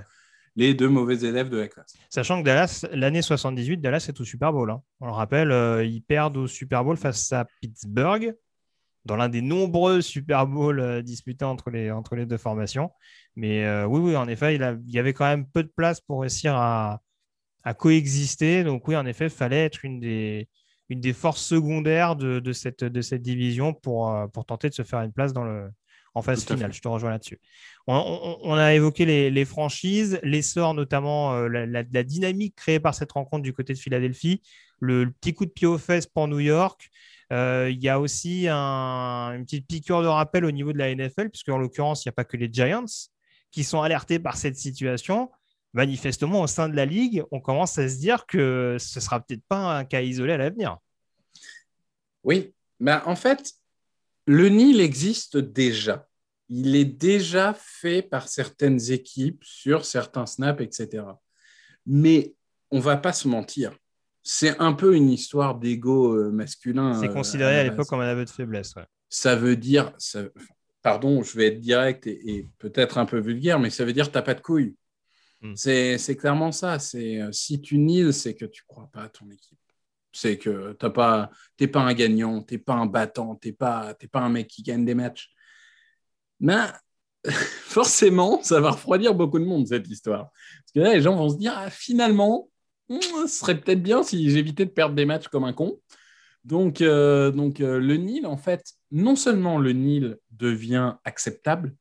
[0.58, 1.96] les deux mauvais élèves de la classe.
[2.10, 4.70] Sachant que Dallas, l'année 78, Dallas est au Super Bowl.
[4.70, 4.82] Hein.
[4.98, 8.34] On le rappelle, euh, ils perdent au Super Bowl face à Pittsburgh,
[9.04, 12.90] dans l'un des nombreux Super Bowls euh, disputés entre les, entre les deux formations.
[13.36, 16.22] Mais euh, oui, oui, en effet, il, y avait quand même peu de place pour
[16.22, 17.00] réussir à,
[17.78, 18.64] coexister.
[18.64, 20.48] Donc oui, en effet, il fallait être une des,
[20.88, 25.02] une des forces secondaires de, cette, de cette division pour, pour tenter de se faire
[25.02, 25.70] une place dans le,
[26.18, 26.72] en phase finale.
[26.72, 27.40] Je te rejoins là-dessus.
[27.86, 33.52] On, a évoqué les, franchises, l'essor notamment, euh, la, dynamique créée par cette rencontre du
[33.52, 34.42] côté de Philadelphie,
[34.80, 36.90] le, petit coup de pied aux fesses pour New York.
[37.32, 41.30] Euh, il y a aussi une petite piqûre de rappel au niveau de la NFL,
[41.30, 42.84] puisque en l'occurrence, il n'y a pas que les Giants
[43.50, 45.30] qui sont alertés par cette situation.
[45.74, 49.44] Manifestement, au sein de la ligue, on commence à se dire que ce sera peut-être
[49.48, 50.78] pas un cas isolé à l'avenir.
[52.24, 53.52] Oui, ben, en fait,
[54.26, 56.07] le Nil existe déjà
[56.48, 61.04] il est déjà fait par certaines équipes sur certains snaps, etc.
[61.86, 62.34] Mais
[62.70, 63.76] on va pas se mentir.
[64.22, 66.98] C'est un peu une histoire d'ego euh, masculin.
[67.00, 68.74] C'est considéré euh, à, l'époque comme un aveu de faiblesse.
[69.08, 69.92] Ça veut dire,
[70.82, 74.12] pardon, je vais être direct et, peut-être un peu vulgaire, mais ça veut dire que
[74.12, 74.74] tu n'as pas de couilles.
[75.40, 75.54] Hmm.
[75.54, 76.78] C'est clairement ça.
[76.78, 79.58] C'est euh, si tu nies, c'est que tu crois pas à ton équipe.
[80.12, 81.30] C'est que tu n'es pas,
[81.72, 84.62] pas un gagnant, tu n'es pas un battant, tu n'es pas, pas un mec qui
[84.62, 85.30] gagne des matchs
[86.40, 86.66] mais
[87.30, 90.30] forcément, ça va refroidir beaucoup de monde, cette histoire.
[90.32, 92.48] Parce que là, les gens vont se dire, ah, finalement,
[92.88, 95.78] hmm, ce serait peut-être bien si j'évitais de perdre des matchs comme un con.
[96.44, 101.74] Donc, euh, donc euh, le Nil, en fait, non seulement le Nil devient acceptable,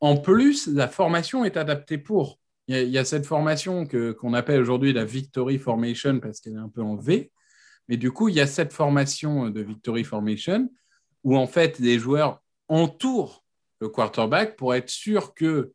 [0.00, 2.40] en plus, la formation est adaptée pour.
[2.66, 6.56] Il y a, cette formation que, qu'on appelle aujourd'hui la Victory Formation parce qu'elle est
[6.56, 7.30] un peu en V.
[7.88, 10.68] Mais du coup, il y a cette formation de Victory Formation
[11.22, 12.41] où en fait les joueurs
[12.72, 13.44] entoure
[13.80, 15.72] le quarterback pour être sûr que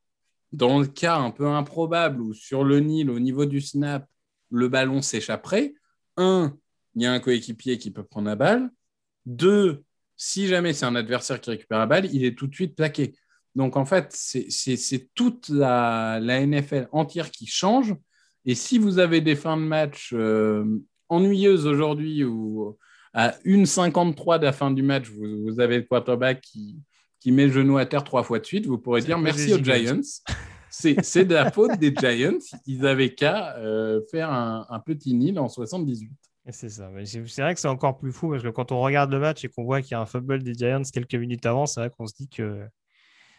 [0.52, 4.08] dans le cas un peu improbable où sur le Nil, au niveau du snap,
[4.50, 5.76] le ballon s'échapperait,
[6.16, 6.58] un,
[6.96, 8.70] il y a un coéquipier qui peut prendre la balle.
[9.26, 9.84] Deux,
[10.16, 13.14] si jamais c'est un adversaire qui récupère la balle, il est tout de suite plaqué.
[13.56, 17.94] Donc en fait, c'est toute la, NFL entière qui change.
[18.46, 20.66] Et si vous avez des fins de match euh,
[21.10, 22.78] ennuyeuses aujourd'hui ou
[23.14, 26.78] à 1,53 de la fin du match, vous, avez le quarterback qui,
[27.20, 29.64] qui met le genou à terre trois fois de suite, vous pourrez dire merci aux
[29.64, 30.02] Giants.
[30.70, 32.38] C'est de la faute des Giants.
[32.66, 36.12] Ils avaient qu'à euh, faire un, petit nid en 78.
[36.50, 36.90] C'est ça.
[37.04, 39.50] C'est vrai que c'est encore plus fou parce que quand on regarde le match et
[39.50, 42.06] qu'on voit qu'il y a un fumble des Giants quelques minutes avant, c'est vrai qu'on
[42.06, 42.68] se dit que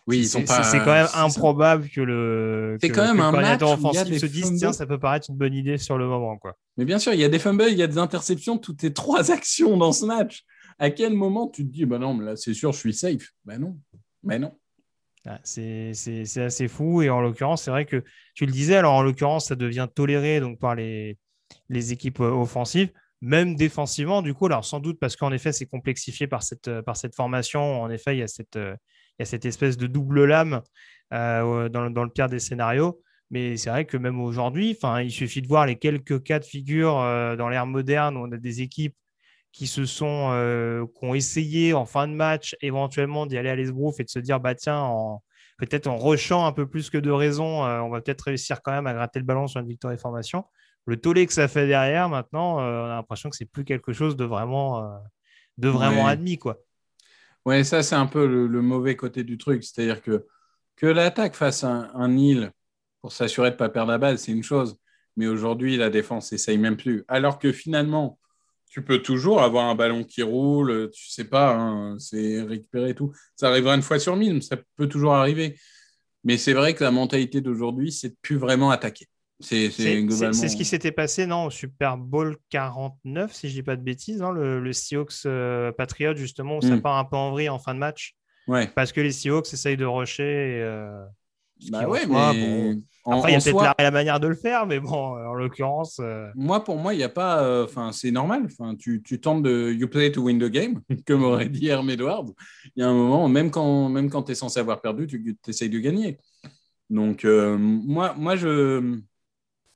[0.08, 4.54] oui, c'est quand même improbable que le, c'est quand même un coordinateur offensif se dise
[4.56, 6.38] tiens, ça peut paraître une bonne idée sur le moment.
[6.38, 6.56] Quoi.
[6.78, 8.94] Mais bien sûr, il y a des fumbles, il y a des interceptions, toutes les
[8.94, 10.44] trois actions dans ce match.
[10.78, 13.32] À quel moment tu te dis bah non, mais là c'est sûr, je suis safe?
[13.44, 13.78] Ben non,
[14.22, 14.56] mais non.
[15.26, 15.92] Ah, c'est
[16.36, 18.02] assez fou et en l'occurrence, c'est vrai que
[18.34, 21.18] tu le disais, alors en l'occurrence, ça devient toléré donc par les,
[21.68, 26.26] équipes euh, offensives même défensivement, du coup, alors sans doute parce qu'en effet, c'est complexifié
[26.26, 27.82] par cette, cette formation.
[27.82, 28.76] En effet, il y a cette, euh,
[29.18, 30.62] il y a cette espèce de double lame
[31.12, 33.02] euh, dans, le pire des scénarios.
[33.30, 36.98] Mais c'est vrai que même aujourd'hui, il suffit de voir les quelques cas de figure
[36.98, 38.94] euh, dans l'ère moderne où on a des équipes
[39.59, 43.57] qui se sont, euh, qui ont essayé en fin de match éventuellement d'y aller à
[43.57, 44.88] l'esbrouf et de se dire, bah tiens,
[45.57, 48.87] peut-être en rushant un peu plus que de raison, on va peut-être réussir quand même
[48.87, 50.44] à gratter le ballon sur une victoire et formation.
[50.87, 54.14] Le tollé que ça fait derrière, maintenant, on a l'impression que c'est plus quelque chose
[54.14, 54.88] de vraiment,
[55.56, 56.59] de vraiment admis, quoi.
[57.44, 59.65] Ouais, ça, c'est un peu le, mauvais côté du truc.
[59.65, 60.25] C'est-à-dire que,
[60.77, 62.52] que l'attaque fasse un, un nil
[63.00, 64.79] pour s'assurer de ne pas perdre la balle, c'est une chose.
[65.17, 67.04] Mais aujourd'hui, la défense essaye même plus.
[67.09, 68.21] Alors que finalement,
[68.71, 73.12] tu peux toujours avoir un ballon qui roule, tu sais pas, hein, c'est récupérer tout.
[73.37, 75.58] Ça arrivera une fois sur mille, ça peut toujours arriver.
[76.25, 79.06] Mais c'est vrai que la mentalité d'aujourd'hui, c'est de plus vraiment attaquer.
[79.40, 83.83] C'est ce qui s'était passé non, au Super Bowl 49, si je dis pas de
[83.83, 86.83] bêtises, hein, le, le, Seahawks euh, Patriot, justement, où ça hmm.
[86.83, 88.16] part un peu en vrille en fin de match.
[88.48, 88.66] Ouais.
[88.75, 90.60] Parce que les Seahawks essayent de rusher.
[90.60, 91.04] Euh,
[91.71, 92.79] bah ouais, mais
[93.11, 95.98] Après, il y a peut-être la, manière de le faire, mais bon, en l'occurrence.
[96.00, 97.65] Euh, moi, pour moi, il n'y a pas.
[97.65, 98.46] Enfin, c'est normal.
[98.46, 99.73] Enfin, tu, tu, tentes de.
[99.73, 102.27] You play to win the game, comme aurait dit Herm Edwards.
[102.77, 105.37] Il y a un moment, même quand, même quand tu es censé avoir perdu, tu
[105.46, 106.19] essayes de gagner.
[106.90, 109.00] Donc, moi, moi je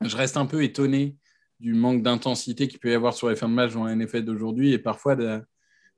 [0.01, 1.15] je reste un peu étonné
[1.59, 4.23] du manque d'intensité qu'il peut y avoir sur les fins de match dans la NFL
[4.25, 5.41] d'aujourd'hui et parfois de,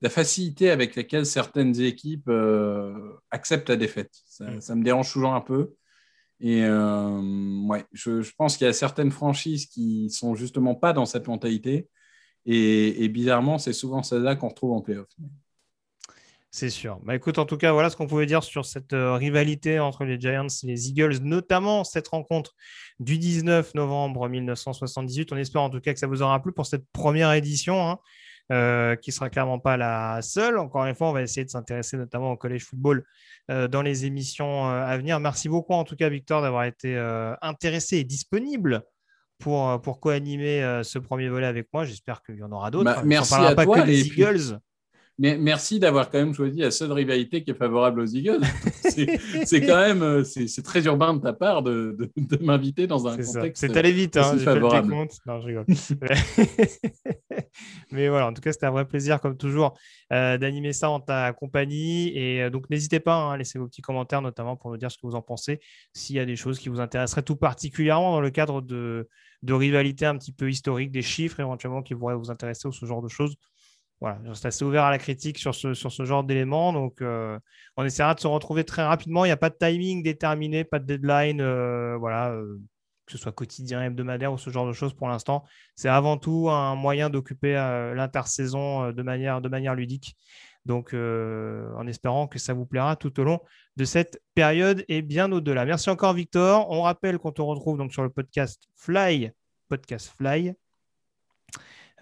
[0.01, 2.93] la facilité avec laquelle certaines équipes euh,
[3.31, 4.11] acceptent la défaite.
[4.39, 4.59] Mm.
[4.59, 5.73] Ça, me dérange toujours un peu.
[6.39, 11.05] Et euh, ouais, je, pense qu'il y a certaines franchises qui sont justement pas dans
[11.05, 11.89] cette mentalité.
[12.45, 15.07] Et, et bizarrement, c'est souvent celle-là qu'on retrouve en playoff.
[16.55, 17.01] C'est sûr.
[17.03, 20.05] Bah, écoute, en tout cas, voilà ce qu'on pouvait dire sur cette euh, rivalité entre
[20.05, 22.55] les Giants et les Eagles, notamment cette rencontre
[23.01, 25.33] du 19 novembre 1978.
[25.33, 27.99] On espère en tout cas que ça vous aura plu pour cette première édition, hein,
[28.51, 30.57] euh, qui sera clairement pas la seule.
[30.57, 33.03] Encore une fois, on va essayer de s'intéresser notamment au collège football
[33.51, 35.19] euh, dans les émissions à venir.
[35.19, 36.97] Merci beaucoup, en tout cas, Victor, d'avoir été
[37.41, 38.83] intéressé et disponible
[39.39, 41.85] pour, pour co-animer ce premier volet avec moi.
[41.85, 42.85] J'espère qu'il y en aura d'autres.
[42.85, 43.81] Bah, merci à pas toi.
[43.81, 44.59] Que les Eagles.
[45.17, 48.41] Mais merci d'avoir quand même choisi la seule rivalité qui est favorable aux Eagles.
[49.45, 53.15] c'est quand même euh, c'est très urbain de ta part de, de, m'inviter dans un
[53.15, 53.65] contexte.
[53.65, 54.93] C'est allé vite, hein, favorable.
[54.93, 55.65] Non, je rigole.
[57.91, 59.77] Mais voilà, en tout cas, c'était un vrai plaisir, comme toujours,
[60.11, 62.09] euh, d'animer ça en ta compagnie.
[62.09, 64.91] Et euh, donc, n'hésitez pas hein, à laisser vos petits commentaires, notamment pour nous dire
[64.91, 65.61] ce que vous en pensez,
[65.93, 69.07] s'il y a des choses qui vous intéresseraient tout particulièrement dans le cadre de,
[69.43, 72.85] de rivalité un petit peu historique, des chiffres éventuellement qui pourraient vous intéresser ou ce
[72.85, 73.37] genre de choses
[74.01, 75.73] voilà, je reste assez ouvert à la critique sur ce,
[76.03, 76.73] genre d'éléments.
[76.73, 77.39] Donc, euh,
[77.77, 79.25] on essaiera de se retrouver très rapidement.
[79.25, 82.59] Il n'y a pas de timing déterminé, pas de deadline, euh, voilà, euh,
[83.05, 85.45] que ce soit quotidien, hebdomadaire ou ce genre de choses pour l'instant.
[85.75, 87.53] C'est avant tout un moyen d'occuper
[87.95, 90.15] l'intersaison de manière, de manière ludique.
[90.65, 93.39] Donc, en espérant que ça vous plaira tout au long
[93.77, 95.65] de cette période et bien au-delà.
[95.65, 96.69] Merci encore, Victor.
[96.71, 99.31] On rappelle qu'on te retrouve donc sur le podcast Fly,
[99.69, 100.55] podcast Fly,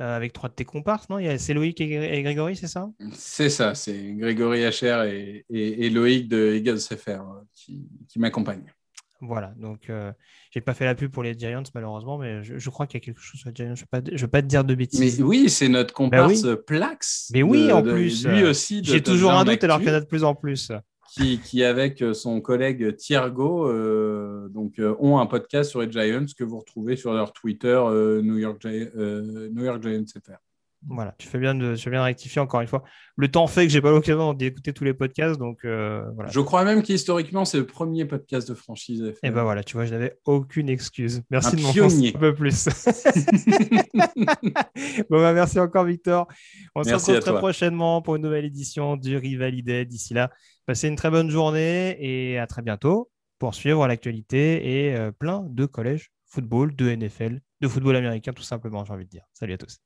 [0.02, 1.20] euh, avec trois de tes comparses, non?
[1.38, 2.89] C'est Loïc et, Grégory, c'est ça?
[3.14, 8.74] C'est ça, c'est Grégory HR et, Loïc de Eagles FR euh, qui, m'accompagnent.
[9.22, 10.12] Voilà, donc euh,
[10.52, 13.06] j'ai pas fait la pub pour les Giants malheureusement, mais je, crois qu'il y a
[13.06, 13.76] quelque chose sur les Giants.
[13.76, 15.20] Je ne vais, pas te dire de bêtises.
[15.20, 17.30] Mais oui, c'est notre ben comparse Plax.
[17.32, 18.26] Mais oui, en plus.
[18.26, 18.84] lui aussi.
[18.84, 20.72] J'ai toujours un doute alors qu'il y en a de plus en plus
[21.14, 26.26] qui, avec euh, son collègue Thiergo, euh, donc, euh, ont un podcast sur les Giants
[26.38, 27.80] que vous retrouvez sur leur Twitter
[28.24, 30.53] New, York New York Giants FR.
[30.90, 32.84] Voilà, tu fais bien de, tu fais bien de rectifier encore une fois.
[33.16, 36.30] Le temps fait que j'ai pas l'occasion d'écouter tous les podcasts, donc euh, voilà.
[36.30, 39.02] Je crois même qu'historiquement c'est le premier podcast de franchise.
[39.02, 41.22] Et eh ben voilà, tu vois, je n'avais aucune excuse.
[41.30, 42.66] Merci de m'en un peu plus.
[45.10, 46.28] bon bah, merci encore Victor.
[46.76, 49.86] On se retrouve très prochainement pour une nouvelle édition du Rivalidé.
[49.86, 50.32] D'ici là,
[50.66, 53.10] passez une très bonne journée et à très bientôt
[53.40, 58.44] pour suivre l'actualité et euh, plein de collèges football, de NFL, de football américain tout
[58.44, 59.26] simplement, j'ai envie de dire.
[59.34, 59.78] Salut à tous.